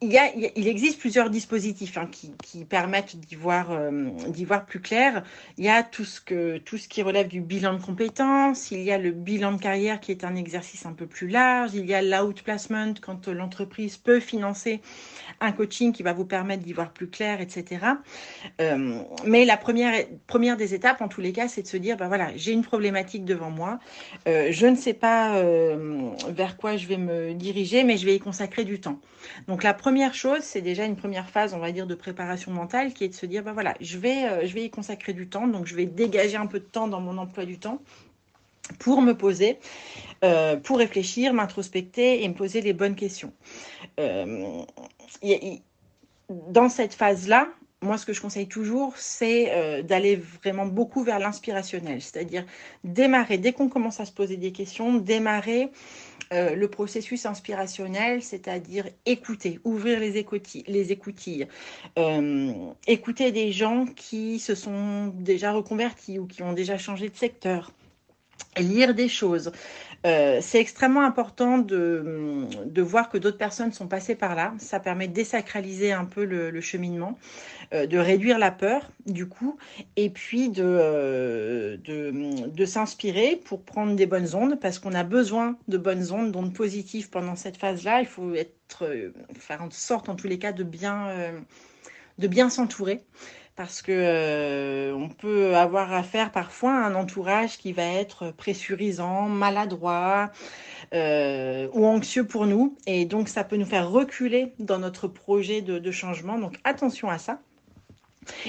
il, 0.00 0.68
existe 0.68 0.98
plusieurs 0.98 1.30
dispositifs 1.30 1.96
hein, 1.96 2.08
qui, 2.10 2.64
permettent 2.64 3.16
d'y 3.16 3.36
voir, 3.36 3.70
euh, 3.70 4.10
d'y 4.28 4.44
voir 4.44 4.66
plus 4.66 4.80
clair. 4.80 5.22
Il 5.56 5.64
y 5.64 5.68
a 5.68 5.82
tout 5.82 6.04
ce, 6.04 6.20
qui 6.20 7.02
relève 7.02 7.28
du 7.28 7.40
bilan 7.40 7.74
de 7.74 7.82
compétences, 7.82 8.70
il 8.70 8.82
y 8.82 8.90
a 8.90 8.98
le 8.98 9.12
bilan 9.12 9.52
de 9.52 9.60
carrière 9.60 10.00
qui 10.00 10.10
est 10.10 10.24
un 10.24 10.34
exercice 10.34 10.86
un 10.86 10.92
peu 10.92 11.06
plus 11.06 11.28
large, 11.28 11.70
il 11.74 11.86
y 11.86 11.94
a 11.94 12.02
l'outplacement 12.02 12.94
quand 13.00 13.28
l'entreprise 13.28 13.96
peut 13.96 14.20
financer 14.20 14.80
un 15.40 15.52
coaching 15.52 15.92
qui 15.92 16.02
va 16.02 16.12
vous 16.12 16.24
permettre 16.24 16.62
d'y 16.62 16.72
voir 16.72 16.92
plus 16.92 17.08
clair, 17.08 17.40
etc. 17.40 17.86
Euh, 18.60 19.00
mais 19.24 19.44
la 19.44 19.56
première, 19.56 20.56
des 20.56 20.74
étapes, 20.74 21.00
en 21.00 21.08
tous 21.08 21.20
les 21.20 21.32
cas, 21.32 21.48
c'est 21.48 21.62
de 21.62 21.66
se 21.66 21.76
dire, 21.76 21.96
ben 21.96 22.08
voilà, 22.08 22.30
j'ai 22.36 22.52
une 22.52 22.62
problématique 22.62 23.24
devant 23.24 23.50
moi, 23.50 23.78
euh, 24.28 24.48
je 24.50 24.66
ne 24.66 24.76
sais 24.76 24.94
pas 24.94 25.42
vers 26.28 26.56
quoi 26.56 26.76
je 26.76 26.86
vais 26.86 26.96
me 26.96 27.34
diriger, 27.34 27.84
mais 27.84 27.96
je 27.96 28.06
vais 28.06 28.16
y 28.16 28.20
consacrer 28.20 28.64
du 28.64 28.80
temps. 28.80 29.00
Donc 29.48 29.64
première 29.84 30.14
chose, 30.14 30.40
c'est 30.40 30.62
déjà 30.62 30.86
une 30.86 30.96
première 30.96 31.28
phase, 31.28 31.52
on 31.52 31.58
va 31.58 31.70
dire, 31.70 31.86
de 31.86 31.94
préparation 31.94 32.50
mentale, 32.50 32.94
qui 32.94 33.04
est 33.04 33.08
de 33.08 33.14
se 33.14 33.26
dire, 33.26 33.42
ben 33.42 33.52
voilà, 33.52 33.74
je 33.82 33.98
vais, 33.98 34.24
euh, 34.24 34.46
je 34.46 34.54
vais 34.54 34.64
y 34.64 34.70
consacrer 34.70 35.12
du 35.12 35.28
temps, 35.28 35.46
donc 35.46 35.66
je 35.66 35.74
vais 35.74 35.84
dégager 35.84 36.38
un 36.38 36.46
peu 36.46 36.58
de 36.58 36.64
temps 36.64 36.88
dans 36.88 37.02
mon 37.02 37.18
emploi 37.18 37.44
du 37.44 37.58
temps 37.58 37.82
pour 38.78 39.02
me 39.02 39.12
poser, 39.12 39.58
euh, 40.24 40.56
pour 40.56 40.78
réfléchir, 40.78 41.34
m'introspecter 41.34 42.24
et 42.24 42.28
me 42.30 42.32
poser 42.32 42.62
les 42.62 42.72
bonnes 42.72 42.94
questions. 42.94 43.34
Euh, 44.00 44.62
dans 46.30 46.70
cette 46.70 46.94
phase-là, 46.94 47.48
moi, 47.84 47.98
ce 47.98 48.06
que 48.06 48.12
je 48.12 48.20
conseille 48.20 48.48
toujours, 48.48 48.94
c'est 48.96 49.52
euh, 49.52 49.82
d'aller 49.82 50.16
vraiment 50.42 50.66
beaucoup 50.66 51.04
vers 51.04 51.18
l'inspirationnel, 51.18 52.00
c'est-à-dire 52.00 52.44
démarrer, 52.82 53.38
dès 53.38 53.52
qu'on 53.52 53.68
commence 53.68 54.00
à 54.00 54.06
se 54.06 54.12
poser 54.12 54.36
des 54.36 54.52
questions, 54.52 54.94
démarrer 54.94 55.70
euh, 56.32 56.54
le 56.54 56.68
processus 56.68 57.26
inspirationnel, 57.26 58.22
c'est-à-dire 58.22 58.88
écouter, 59.06 59.60
ouvrir 59.64 60.00
les 60.00 60.16
écoutilles, 60.16 60.64
les 60.66 60.90
écoutilles. 60.92 61.46
Euh, 61.98 62.52
écouter 62.86 63.30
des 63.30 63.52
gens 63.52 63.84
qui 63.86 64.38
se 64.38 64.54
sont 64.54 65.08
déjà 65.14 65.52
reconvertis 65.52 66.18
ou 66.18 66.26
qui 66.26 66.42
ont 66.42 66.52
déjà 66.52 66.78
changé 66.78 67.08
de 67.08 67.16
secteur, 67.16 67.72
lire 68.58 68.94
des 68.94 69.08
choses, 69.08 69.52
euh, 70.06 70.40
c'est 70.42 70.60
extrêmement 70.60 71.00
important 71.00 71.56
de, 71.56 72.46
de 72.66 72.82
voir 72.82 73.08
que 73.08 73.16
d'autres 73.16 73.38
personnes 73.38 73.72
sont 73.72 73.88
passées 73.88 74.14
par 74.14 74.34
là. 74.34 74.52
Ça 74.58 74.78
permet 74.78 75.08
de 75.08 75.14
désacraliser 75.14 75.92
un 75.92 76.04
peu 76.04 76.24
le, 76.24 76.60
cheminement, 76.60 77.18
euh, 77.72 77.86
de 77.86 77.96
réduire 77.96 78.38
la 78.38 78.50
peur 78.50 78.90
du 79.06 79.26
coup, 79.26 79.56
et 79.96 80.10
puis 80.10 80.50
de, 80.50 80.62
euh, 80.62 81.76
de, 81.78 82.46
de 82.46 82.64
s'inspirer 82.66 83.40
pour 83.44 83.62
prendre 83.62 83.96
des 83.96 84.06
bonnes 84.06 84.34
ondes, 84.34 84.60
parce 84.60 84.78
qu'on 84.78 84.92
a 84.92 85.04
besoin 85.04 85.56
de 85.68 85.78
bonnes 85.78 86.12
ondes, 86.12 86.32
d'ondes 86.32 86.54
positives 86.54 87.08
pendant 87.08 87.34
cette 87.34 87.56
phase-là. 87.56 88.00
Il 88.00 88.06
faut 88.06 88.34
être, 88.34 88.52
faire 89.38 89.62
en 89.62 89.70
sorte 89.70 90.10
en 90.10 90.16
tous 90.16 90.28
les 90.28 90.38
cas 90.38 90.52
de 90.52 90.64
bien, 90.64 91.32
de 92.18 92.28
bien 92.28 92.50
s'entourer 92.50 93.04
parce 93.56 93.82
que 93.82 93.92
euh, 93.92 94.94
on 94.94 95.08
peut 95.08 95.56
avoir 95.56 95.92
affaire 95.92 96.32
parfois 96.32 96.72
à 96.72 96.86
un 96.86 96.94
entourage 96.94 97.58
qui 97.58 97.72
va 97.72 97.84
être 97.84 98.32
pressurisant, 98.32 99.28
maladroit 99.28 100.32
euh, 100.92 101.68
ou 101.72 101.86
anxieux 101.86 102.26
pour 102.26 102.46
nous, 102.46 102.76
et 102.86 103.04
donc 103.04 103.28
ça 103.28 103.44
peut 103.44 103.56
nous 103.56 103.66
faire 103.66 103.90
reculer 103.90 104.54
dans 104.58 104.78
notre 104.78 105.06
projet 105.06 105.62
de, 105.62 105.90
changement. 105.90 106.38
Donc 106.38 106.58
attention 106.64 107.08
à 107.08 107.18
ça. 107.18 107.40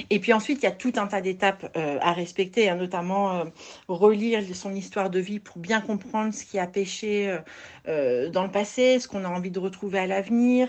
Et 0.08 0.20
puis 0.20 0.32
ensuite, 0.32 0.62
il 0.62 0.64
y 0.64 0.68
a 0.68 0.72
tout 0.72 0.94
un 0.96 1.06
tas 1.06 1.20
d'étapes 1.20 1.70
euh, 1.76 1.98
à 2.00 2.12
respecter, 2.12 2.70
hein, 2.70 2.76
notamment 2.76 3.44
relire 3.88 4.42
son 4.54 4.74
histoire 4.74 5.10
de 5.10 5.20
vie 5.20 5.38
pour 5.38 5.58
bien 5.58 5.82
comprendre 5.82 6.32
ce 6.32 6.44
qui 6.44 6.58
a 6.58 6.66
péché 6.66 7.38
dans 7.86 8.42
le 8.42 8.50
passé, 8.50 8.98
ce 8.98 9.06
qu'on 9.06 9.24
a 9.24 9.28
envie 9.28 9.50
de 9.50 9.60
retrouver 9.60 9.98
à 9.98 10.06
l'avenir, 10.06 10.68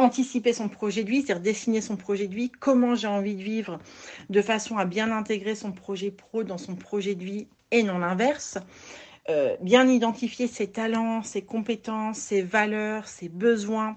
anticiper 0.00 0.52
son 0.52 0.68
projet 0.68 1.04
de 1.04 1.10
vie, 1.10 1.22
c'est-à-dire 1.22 1.42
dessiner 1.42 1.80
son 1.80 1.96
projet 1.96 2.26
de 2.26 2.34
vie, 2.34 2.50
comment 2.50 2.94
j'ai 2.94 3.06
envie 3.06 3.34
de 3.34 3.42
vivre, 3.42 3.78
de 4.28 4.42
façon 4.42 4.78
à 4.78 4.84
bien 4.84 5.10
intégrer 5.12 5.54
son 5.54 5.72
projet 5.72 6.10
pro 6.10 6.42
dans 6.42 6.58
son 6.58 6.74
projet 6.74 7.14
de 7.14 7.24
vie 7.24 7.46
et 7.70 7.82
non 7.82 7.98
l'inverse. 7.98 8.58
Euh, 9.28 9.56
bien 9.60 9.86
identifier 9.88 10.48
ses 10.48 10.68
talents, 10.68 11.22
ses 11.22 11.42
compétences, 11.42 12.18
ses 12.18 12.42
valeurs, 12.42 13.06
ses 13.06 13.28
besoins, 13.28 13.96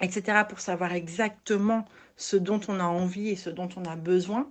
etc. 0.00 0.42
pour 0.48 0.60
savoir 0.60 0.92
exactement 0.92 1.84
ce 2.16 2.36
dont 2.36 2.60
on 2.68 2.80
a 2.80 2.84
envie 2.84 3.30
et 3.30 3.36
ce 3.36 3.50
dont 3.50 3.68
on 3.76 3.84
a 3.84 3.96
besoin, 3.96 4.50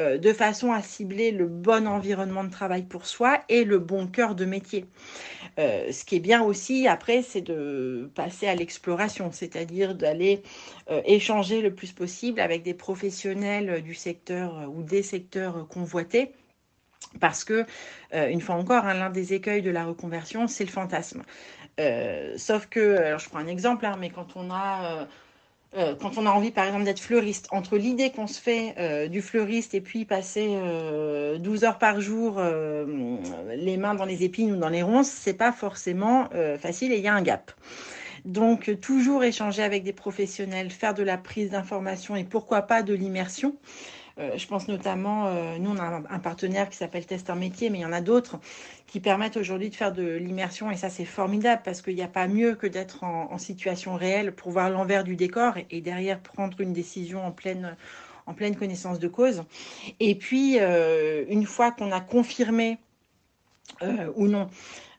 euh, 0.00 0.18
de 0.18 0.32
façon 0.32 0.72
à 0.72 0.82
cibler 0.82 1.30
le 1.30 1.46
bon 1.46 1.86
environnement 1.86 2.44
de 2.44 2.50
travail 2.50 2.82
pour 2.84 3.06
soi 3.06 3.42
et 3.48 3.64
le 3.64 3.78
bon 3.78 4.06
cœur 4.06 4.34
de 4.34 4.44
métier. 4.44 4.86
Euh, 5.58 5.92
ce 5.92 6.04
qui 6.04 6.16
est 6.16 6.20
bien 6.20 6.42
aussi 6.42 6.86
après, 6.88 7.22
c'est 7.22 7.40
de 7.40 8.10
passer 8.14 8.46
à 8.46 8.54
l'exploration, 8.54 9.32
c'est-à-dire 9.32 9.94
d'aller 9.94 10.42
euh, 10.90 11.02
échanger 11.04 11.60
le 11.60 11.74
plus 11.74 11.92
possible 11.92 12.40
avec 12.40 12.62
des 12.62 12.74
professionnels 12.74 13.82
du 13.82 13.94
secteur 13.94 14.58
euh, 14.58 14.66
ou 14.66 14.82
des 14.82 15.02
secteurs 15.02 15.66
convoités. 15.68 16.32
Parce 17.18 17.44
que, 17.44 17.64
une 18.12 18.40
fois 18.40 18.54
encore, 18.54 18.84
hein, 18.84 18.94
l'un 18.94 19.10
des 19.10 19.32
écueils 19.32 19.62
de 19.62 19.70
la 19.70 19.84
reconversion, 19.84 20.46
c'est 20.46 20.64
le 20.64 20.70
fantasme. 20.70 21.22
Sauf 22.36 22.66
que, 22.66 22.98
alors 22.98 23.18
je 23.18 23.28
prends 23.28 23.38
un 23.38 23.48
exemple, 23.48 23.86
hein, 23.86 23.96
mais 23.98 24.10
quand 24.10 24.36
on 24.36 24.50
a 24.52 25.08
euh, 25.76 25.94
quand 25.94 26.18
on 26.18 26.26
a 26.26 26.30
envie, 26.30 26.50
par 26.50 26.64
exemple, 26.64 26.84
d'être 26.84 27.00
fleuriste, 27.00 27.46
entre 27.52 27.76
l'idée 27.76 28.10
qu'on 28.10 28.26
se 28.26 28.40
fait 28.40 28.74
euh, 28.78 29.06
du 29.06 29.22
fleuriste 29.22 29.74
et 29.74 29.80
puis 29.80 30.04
passer 30.04 30.48
euh, 30.50 31.38
12 31.38 31.64
heures 31.64 31.78
par 31.78 32.00
jour 32.00 32.36
euh, 32.38 33.16
les 33.54 33.76
mains 33.76 33.94
dans 33.94 34.04
les 34.04 34.24
épines 34.24 34.52
ou 34.52 34.56
dans 34.56 34.68
les 34.68 34.82
ronces, 34.82 35.08
c'est 35.08 35.34
pas 35.34 35.52
forcément 35.52 36.28
facile 36.58 36.92
et 36.92 36.96
il 36.96 37.02
y 37.04 37.08
a 37.08 37.14
un 37.14 37.22
gap. 37.22 37.52
Donc, 38.24 38.78
toujours 38.80 39.24
échanger 39.24 39.62
avec 39.62 39.82
des 39.82 39.92
professionnels, 39.92 40.70
faire 40.70 40.94
de 40.94 41.02
la 41.02 41.16
prise 41.16 41.50
d'information 41.50 42.16
et 42.16 42.24
pourquoi 42.24 42.62
pas 42.62 42.82
de 42.82 42.92
l'immersion. 42.92 43.56
Euh, 44.20 44.36
je 44.36 44.46
pense 44.46 44.68
notamment, 44.68 45.28
euh, 45.28 45.56
nous 45.58 45.70
on 45.70 45.78
a 45.78 46.02
un, 46.10 46.18
partenaire 46.18 46.68
qui 46.68 46.76
s'appelle 46.76 47.06
Test 47.06 47.30
un 47.30 47.36
métier, 47.36 47.70
mais 47.70 47.78
il 47.78 47.82
y 47.82 47.86
en 47.86 47.92
a 47.92 48.02
d'autres 48.02 48.38
qui 48.86 49.00
permettent 49.00 49.36
aujourd'hui 49.36 49.70
de 49.70 49.74
faire 49.74 49.92
de 49.92 50.16
l'immersion 50.16 50.70
et 50.70 50.76
ça 50.76 50.90
c'est 50.90 51.06
formidable 51.06 51.62
parce 51.64 51.80
qu'il 51.80 51.94
n'y 51.94 52.02
a 52.02 52.08
pas 52.08 52.26
mieux 52.28 52.54
que 52.54 52.66
d'être 52.66 53.04
en, 53.04 53.38
situation 53.38 53.94
réelle 53.94 54.32
pour 54.32 54.50
voir 54.50 54.68
l'envers 54.68 55.04
du 55.04 55.16
décor 55.16 55.54
et, 55.70 55.80
derrière 55.80 56.20
prendre 56.20 56.60
une 56.60 56.74
décision 56.74 57.24
en 57.24 57.30
pleine, 57.30 57.76
en 58.26 58.34
pleine 58.34 58.54
connaissance 58.54 58.98
de 58.98 59.08
cause. 59.08 59.44
Et 59.98 60.14
puis, 60.14 60.58
euh, 60.60 61.24
une 61.28 61.46
fois 61.46 61.70
qu'on 61.70 61.90
a 61.90 62.00
confirmé 62.00 62.78
ou 64.16 64.26
non. 64.26 64.50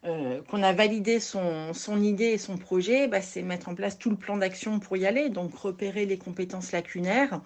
Euh, 0.03 0.41
qu'on 0.49 0.63
a 0.63 0.73
validé 0.73 1.19
son, 1.19 2.01
idée 2.01 2.31
et 2.31 2.39
son 2.39 2.57
projet, 2.57 3.07
bah, 3.07 3.21
c'est 3.21 3.43
mettre 3.43 3.69
en 3.69 3.75
place 3.75 3.99
tout 3.99 4.09
le 4.09 4.15
plan 4.15 4.35
d'action 4.35 4.79
pour 4.79 4.97
y 4.97 5.05
aller, 5.05 5.29
donc 5.29 5.53
repérer 5.53 6.07
les 6.07 6.17
compétences 6.17 6.71
lacunaires, 6.71 7.39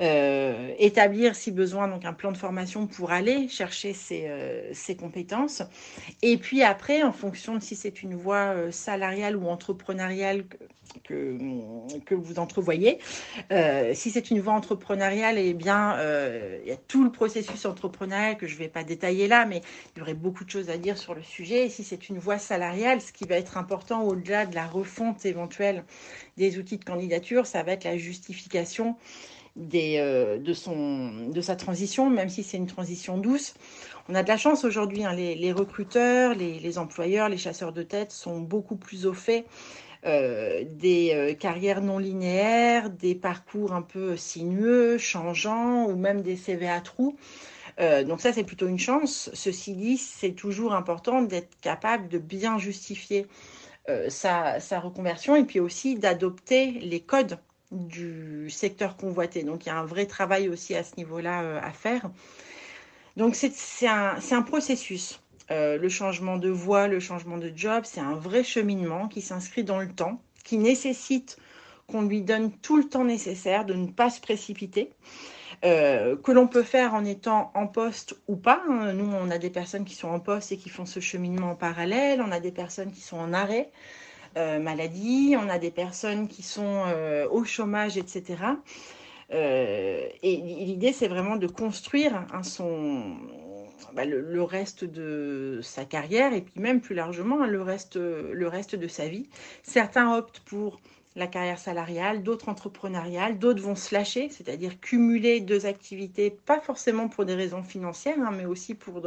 euh, 0.00 0.72
établir 0.78 1.34
si 1.34 1.50
besoin 1.50 1.88
donc 1.88 2.04
un 2.04 2.12
plan 2.12 2.30
de 2.30 2.36
formation 2.36 2.86
pour 2.86 3.10
aller 3.10 3.48
chercher 3.48 3.92
ces, 3.92 4.28
euh, 4.28 4.70
ces 4.72 4.94
compétences, 4.94 5.64
et 6.22 6.36
puis 6.36 6.62
après, 6.62 7.02
en 7.02 7.10
fonction 7.10 7.56
de 7.56 7.60
si 7.60 7.74
c'est 7.74 8.04
une 8.04 8.14
voie 8.14 8.70
salariale 8.70 9.36
ou 9.36 9.48
entrepreneuriale 9.48 10.44
que, 11.04 11.38
que 12.04 12.14
vous 12.14 12.38
entrevoyez. 12.38 12.98
Euh, 13.52 13.92
si 13.94 14.10
c'est 14.10 14.30
une 14.30 14.40
voie 14.40 14.52
entrepreneuriale, 14.52 15.38
eh 15.38 15.54
bien, 15.54 15.96
euh, 15.98 16.58
il 16.62 16.68
y 16.68 16.72
a 16.72 16.76
tout 16.76 17.04
le 17.04 17.10
processus 17.10 17.64
entrepreneurial 17.64 18.36
que 18.36 18.46
je 18.46 18.54
ne 18.54 18.58
vais 18.58 18.68
pas 18.68 18.84
détailler 18.84 19.28
là, 19.28 19.46
mais 19.46 19.62
il 19.94 20.00
y 20.00 20.02
aurait 20.02 20.14
beaucoup 20.14 20.44
de 20.44 20.50
choses 20.50 20.70
à 20.70 20.78
dire 20.78 20.98
sur 20.98 21.14
le 21.14 21.22
sujet. 21.22 21.66
Et 21.66 21.68
si 21.68 21.84
c'est 21.84 22.08
une 22.08 22.18
voie 22.18 22.38
salariale, 22.38 23.00
ce 23.00 23.12
qui 23.12 23.24
va 23.24 23.36
être 23.36 23.56
important 23.56 24.02
au-delà 24.02 24.46
de 24.46 24.54
la 24.54 24.66
refonte 24.66 25.24
éventuelle 25.26 25.84
des 26.36 26.58
outils 26.58 26.78
de 26.78 26.84
candidature, 26.84 27.46
ça 27.46 27.62
va 27.62 27.72
être 27.72 27.84
la 27.84 27.96
justification 27.96 28.96
euh, 29.74 30.38
de, 30.38 30.52
son, 30.54 31.26
de 31.28 31.40
sa 31.40 31.56
transition, 31.56 32.08
même 32.08 32.28
si 32.28 32.42
c'est 32.42 32.56
une 32.56 32.68
transition 32.68 33.18
douce. 33.18 33.54
On 34.08 34.14
a 34.14 34.22
de 34.22 34.28
la 34.28 34.36
chance 34.36 34.64
aujourd'hui, 34.64 35.04
hein, 35.04 35.12
les, 35.12 35.34
les, 35.34 35.52
recruteurs, 35.52 36.34
les, 36.34 36.60
les 36.60 36.78
employeurs, 36.78 37.28
les 37.28 37.36
chasseurs 37.36 37.72
de 37.72 37.82
tête 37.82 38.12
sont 38.12 38.40
beaucoup 38.40 38.76
plus 38.76 39.06
au 39.06 39.12
fait 39.12 39.44
euh, 40.06 40.64
des 40.66 41.12
euh, 41.12 41.34
carrières 41.34 41.82
non 41.82 41.98
linéaires, 41.98 42.88
des 42.88 43.14
parcours 43.14 43.72
un 43.72 43.82
peu 43.82 44.16
sinueux, 44.16 44.96
changeants, 44.96 45.84
ou 45.86 45.96
même 45.96 46.22
des 46.22 46.36
CV 46.36 46.68
à 46.68 46.80
trous. 46.80 47.18
Euh, 47.80 48.02
donc 48.02 48.20
ça, 48.22 48.32
c'est 48.32 48.44
plutôt 48.44 48.66
une 48.66 48.78
chance. 48.78 49.30
Ceci 49.34 49.74
dit, 49.74 49.98
c'est 49.98 50.32
toujours 50.32 50.74
important 50.74 51.22
d'être 51.22 51.50
capable 51.60 52.08
de 52.08 52.18
bien 52.18 52.58
justifier 52.58 53.26
sa, 54.08 54.60
reconversion 54.78 55.34
et 55.34 55.42
puis 55.42 55.58
aussi 55.58 55.96
d'adopter 55.96 56.70
les 56.70 57.00
codes 57.00 57.40
du 57.72 58.48
secteur 58.48 58.96
convoité. 58.96 59.42
Donc 59.42 59.66
il 59.66 59.70
y 59.70 59.72
a 59.72 59.78
un 59.78 59.84
vrai 59.84 60.06
travail 60.06 60.48
aussi 60.48 60.76
à 60.76 60.84
ce 60.84 60.94
niveau-là 60.96 61.60
à 61.60 61.72
faire. 61.72 62.08
Donc 63.16 63.34
c'est 63.34 63.88
un 63.88 64.42
processus. 64.42 65.20
Euh, 65.50 65.78
le 65.78 65.88
changement 65.88 66.36
de 66.36 66.48
voie, 66.48 66.86
le 66.86 67.00
changement 67.00 67.36
de 67.36 67.52
job, 67.54 67.82
c'est 67.84 68.00
un 68.00 68.14
vrai 68.14 68.44
cheminement 68.44 69.08
qui 69.08 69.20
s'inscrit 69.20 69.64
dans 69.64 69.80
le 69.80 69.88
temps, 69.88 70.20
qui 70.44 70.58
nécessite 70.58 71.38
qu'on 71.88 72.02
lui 72.02 72.22
donne 72.22 72.52
tout 72.52 72.76
le 72.76 72.84
temps 72.88 73.04
nécessaire 73.04 73.64
de 73.64 73.74
ne 73.74 73.88
pas 73.88 74.10
se 74.10 74.20
précipiter, 74.20 74.90
euh, 75.64 76.16
que 76.16 76.30
l'on 76.30 76.46
peut 76.46 76.62
faire 76.62 76.94
en 76.94 77.04
étant 77.04 77.50
en 77.54 77.66
poste 77.66 78.14
ou 78.28 78.36
pas. 78.36 78.62
Nous, 78.94 79.12
on 79.12 79.28
a 79.28 79.38
des 79.38 79.50
personnes 79.50 79.84
qui 79.84 79.96
sont 79.96 80.08
en 80.08 80.20
poste 80.20 80.52
et 80.52 80.56
qui 80.56 80.68
font 80.68 80.86
ce 80.86 81.00
cheminement 81.00 81.50
en 81.50 81.56
parallèle, 81.56 82.22
on 82.24 82.30
a 82.30 82.38
des 82.38 82.52
personnes 82.52 82.92
qui 82.92 83.00
sont 83.00 83.18
en 83.18 83.32
arrêt. 83.32 83.72
Euh, 84.36 84.60
maladie, 84.60 85.34
on 85.36 85.48
a 85.48 85.58
des 85.58 85.72
personnes 85.72 86.28
qui 86.28 86.44
sont 86.44 86.84
au 87.32 87.44
chômage, 87.44 87.96
etc. 87.96 88.36
Et 89.32 90.12
l'idée, 90.22 90.92
c'est 90.92 91.08
vraiment 91.08 91.34
de 91.34 91.48
construire 91.48 92.24
hein, 92.32 92.44
son, 92.44 93.16
bah, 93.94 94.04
le, 94.04 94.42
reste 94.42 94.84
de 94.84 95.60
sa 95.62 95.84
carrière 95.84 96.32
et 96.32 96.42
puis 96.42 96.60
même 96.60 96.80
plus 96.80 96.94
largement 96.94 97.44
le 97.44 97.62
reste, 97.62 97.96
le 97.96 98.48
reste 98.48 98.74
de 98.74 98.88
sa 98.88 99.08
vie. 99.08 99.28
Certains 99.62 100.16
optent 100.16 100.40
pour 100.40 100.80
la 101.16 101.26
carrière 101.26 101.58
salariale, 101.58 102.22
d'autres 102.22 102.48
entrepreneuriales, 102.48 103.38
d'autres 103.38 103.62
vont 103.62 103.74
se 103.74 103.94
lâcher, 103.94 104.28
c'est-à-dire 104.28 104.80
cumuler 104.80 105.40
deux 105.40 105.66
activités, 105.66 106.30
pas 106.30 106.60
forcément 106.60 107.08
pour 107.08 107.24
des 107.24 107.34
raisons 107.34 107.62
financières, 107.62 108.18
hein, 108.20 108.32
mais 108.36 108.44
aussi 108.44 108.74
pour 108.74 109.02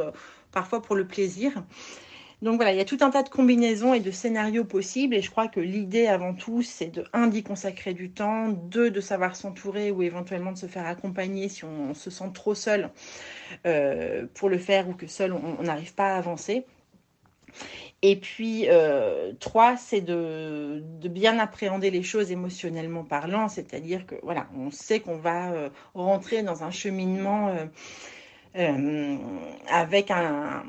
parfois 0.51 0.81
pour 0.81 0.95
le 0.95 1.07
plaisir. 1.07 1.63
Donc 2.43 2.58
voilà, 2.58 2.73
il 2.73 2.77
y 2.77 2.82
a 2.82 2.86
tout 2.86 2.97
un 2.99 3.10
tas 3.10 3.23
de 3.23 3.29
combinaisons 3.29 3.93
et 3.93 4.01
de 4.01 4.12
scénarios 4.12 4.65
possibles 4.65 5.15
et 5.15 5.21
je 5.21 5.32
crois 5.32 5.47
que 5.47 5.62
l'idée 5.62 6.08
avant 6.08 6.34
tout, 6.34 6.62
c'est 6.62 6.88
de, 6.88 7.06
un, 7.13 7.27
d'y 7.27 7.41
consacrer 7.41 7.93
du 7.93 8.12
temps, 8.12 8.49
deux, 8.49 8.91
de 8.91 8.99
savoir 8.99 9.38
s'entourer 9.38 9.91
ou 9.91 10.03
éventuellement 10.03 10.51
de 10.51 10.58
se 10.58 10.65
faire 10.65 10.86
accompagner 10.86 11.47
si 11.47 11.63
on, 11.63 11.93
se 11.93 12.10
sent 12.10 12.32
trop 12.34 12.53
seul 12.53 12.89
euh, 13.65 14.25
pour 14.34 14.49
le 14.49 14.58
faire 14.58 14.89
ou 14.89 14.93
que 14.93 15.08
seul 15.08 15.32
on 15.32 15.63
n'arrive 15.63 15.93
pas 15.93 16.15
à 16.15 16.17
avancer. 16.17 16.65
Et 18.01 18.17
puis, 18.17 18.65
euh, 18.67 19.32
trois, 19.39 19.77
c'est 19.77 20.01
de, 20.01 20.84
bien 21.08 21.39
appréhender 21.39 21.91
les 21.91 22.03
choses 22.03 22.29
émotionnellement 22.29 23.06
parlant, 23.06 23.47
c'est-à-dire 23.47 24.06
que 24.06 24.15
voilà, 24.21 24.47
on 24.58 24.69
sait 24.69 24.99
qu'on 24.99 25.15
va 25.17 25.53
euh, 25.53 25.69
rentrer 25.93 26.43
dans 26.43 26.65
un 26.65 26.71
cheminement 26.71 27.56
avec 29.69 30.12
un, 30.12 30.63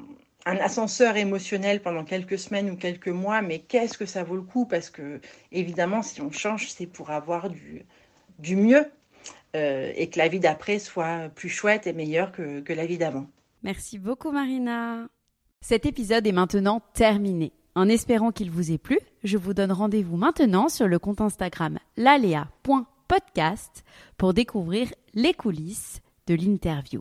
un 0.46 0.56
ascenseur 0.56 1.16
émotionnel 1.16 1.80
pendant 1.80 2.04
quelques 2.04 2.38
semaines 2.38 2.70
ou 2.70 2.76
quelques 2.76 3.08
mois, 3.08 3.42
mais 3.42 3.60
qu'est-ce 3.60 3.96
que 3.96 4.06
ça 4.06 4.24
vaut 4.24 4.36
le 4.36 4.42
coup? 4.42 4.66
Parce 4.66 4.90
que, 4.90 5.20
évidemment, 5.52 6.02
si 6.02 6.20
on 6.20 6.30
change, 6.30 6.70
c'est 6.70 6.86
pour 6.86 7.10
avoir 7.10 7.48
du, 7.48 7.86
du 8.38 8.56
mieux 8.56 8.86
euh, 9.56 9.92
et 9.96 10.10
que 10.10 10.18
la 10.18 10.28
vie 10.28 10.40
d'après 10.40 10.78
soit 10.78 11.30
plus 11.34 11.48
chouette 11.48 11.86
et 11.86 11.92
meilleure 11.92 12.32
que, 12.32 12.60
que 12.60 12.72
la 12.72 12.86
vie 12.86 12.98
d'avant. 12.98 13.26
Merci 13.62 13.98
beaucoup, 13.98 14.30
Marina. 14.32 15.06
Cet 15.62 15.86
épisode 15.86 16.26
est 16.26 16.32
maintenant 16.32 16.80
terminé. 16.92 17.52
En 17.74 17.88
espérant 17.88 18.30
qu'il 18.30 18.50
vous 18.50 18.70
ait 18.70 18.78
plu, 18.78 18.98
je 19.24 19.38
vous 19.38 19.54
donne 19.54 19.72
rendez-vous 19.72 20.16
maintenant 20.16 20.68
sur 20.68 20.86
le 20.86 20.98
compte 20.98 21.20
Instagram 21.20 21.78
lalea.podcast 21.96 23.84
pour 24.18 24.34
découvrir 24.34 24.92
les 25.14 25.32
coulisses 25.32 26.00
de 26.26 26.34
l'interview. 26.34 27.00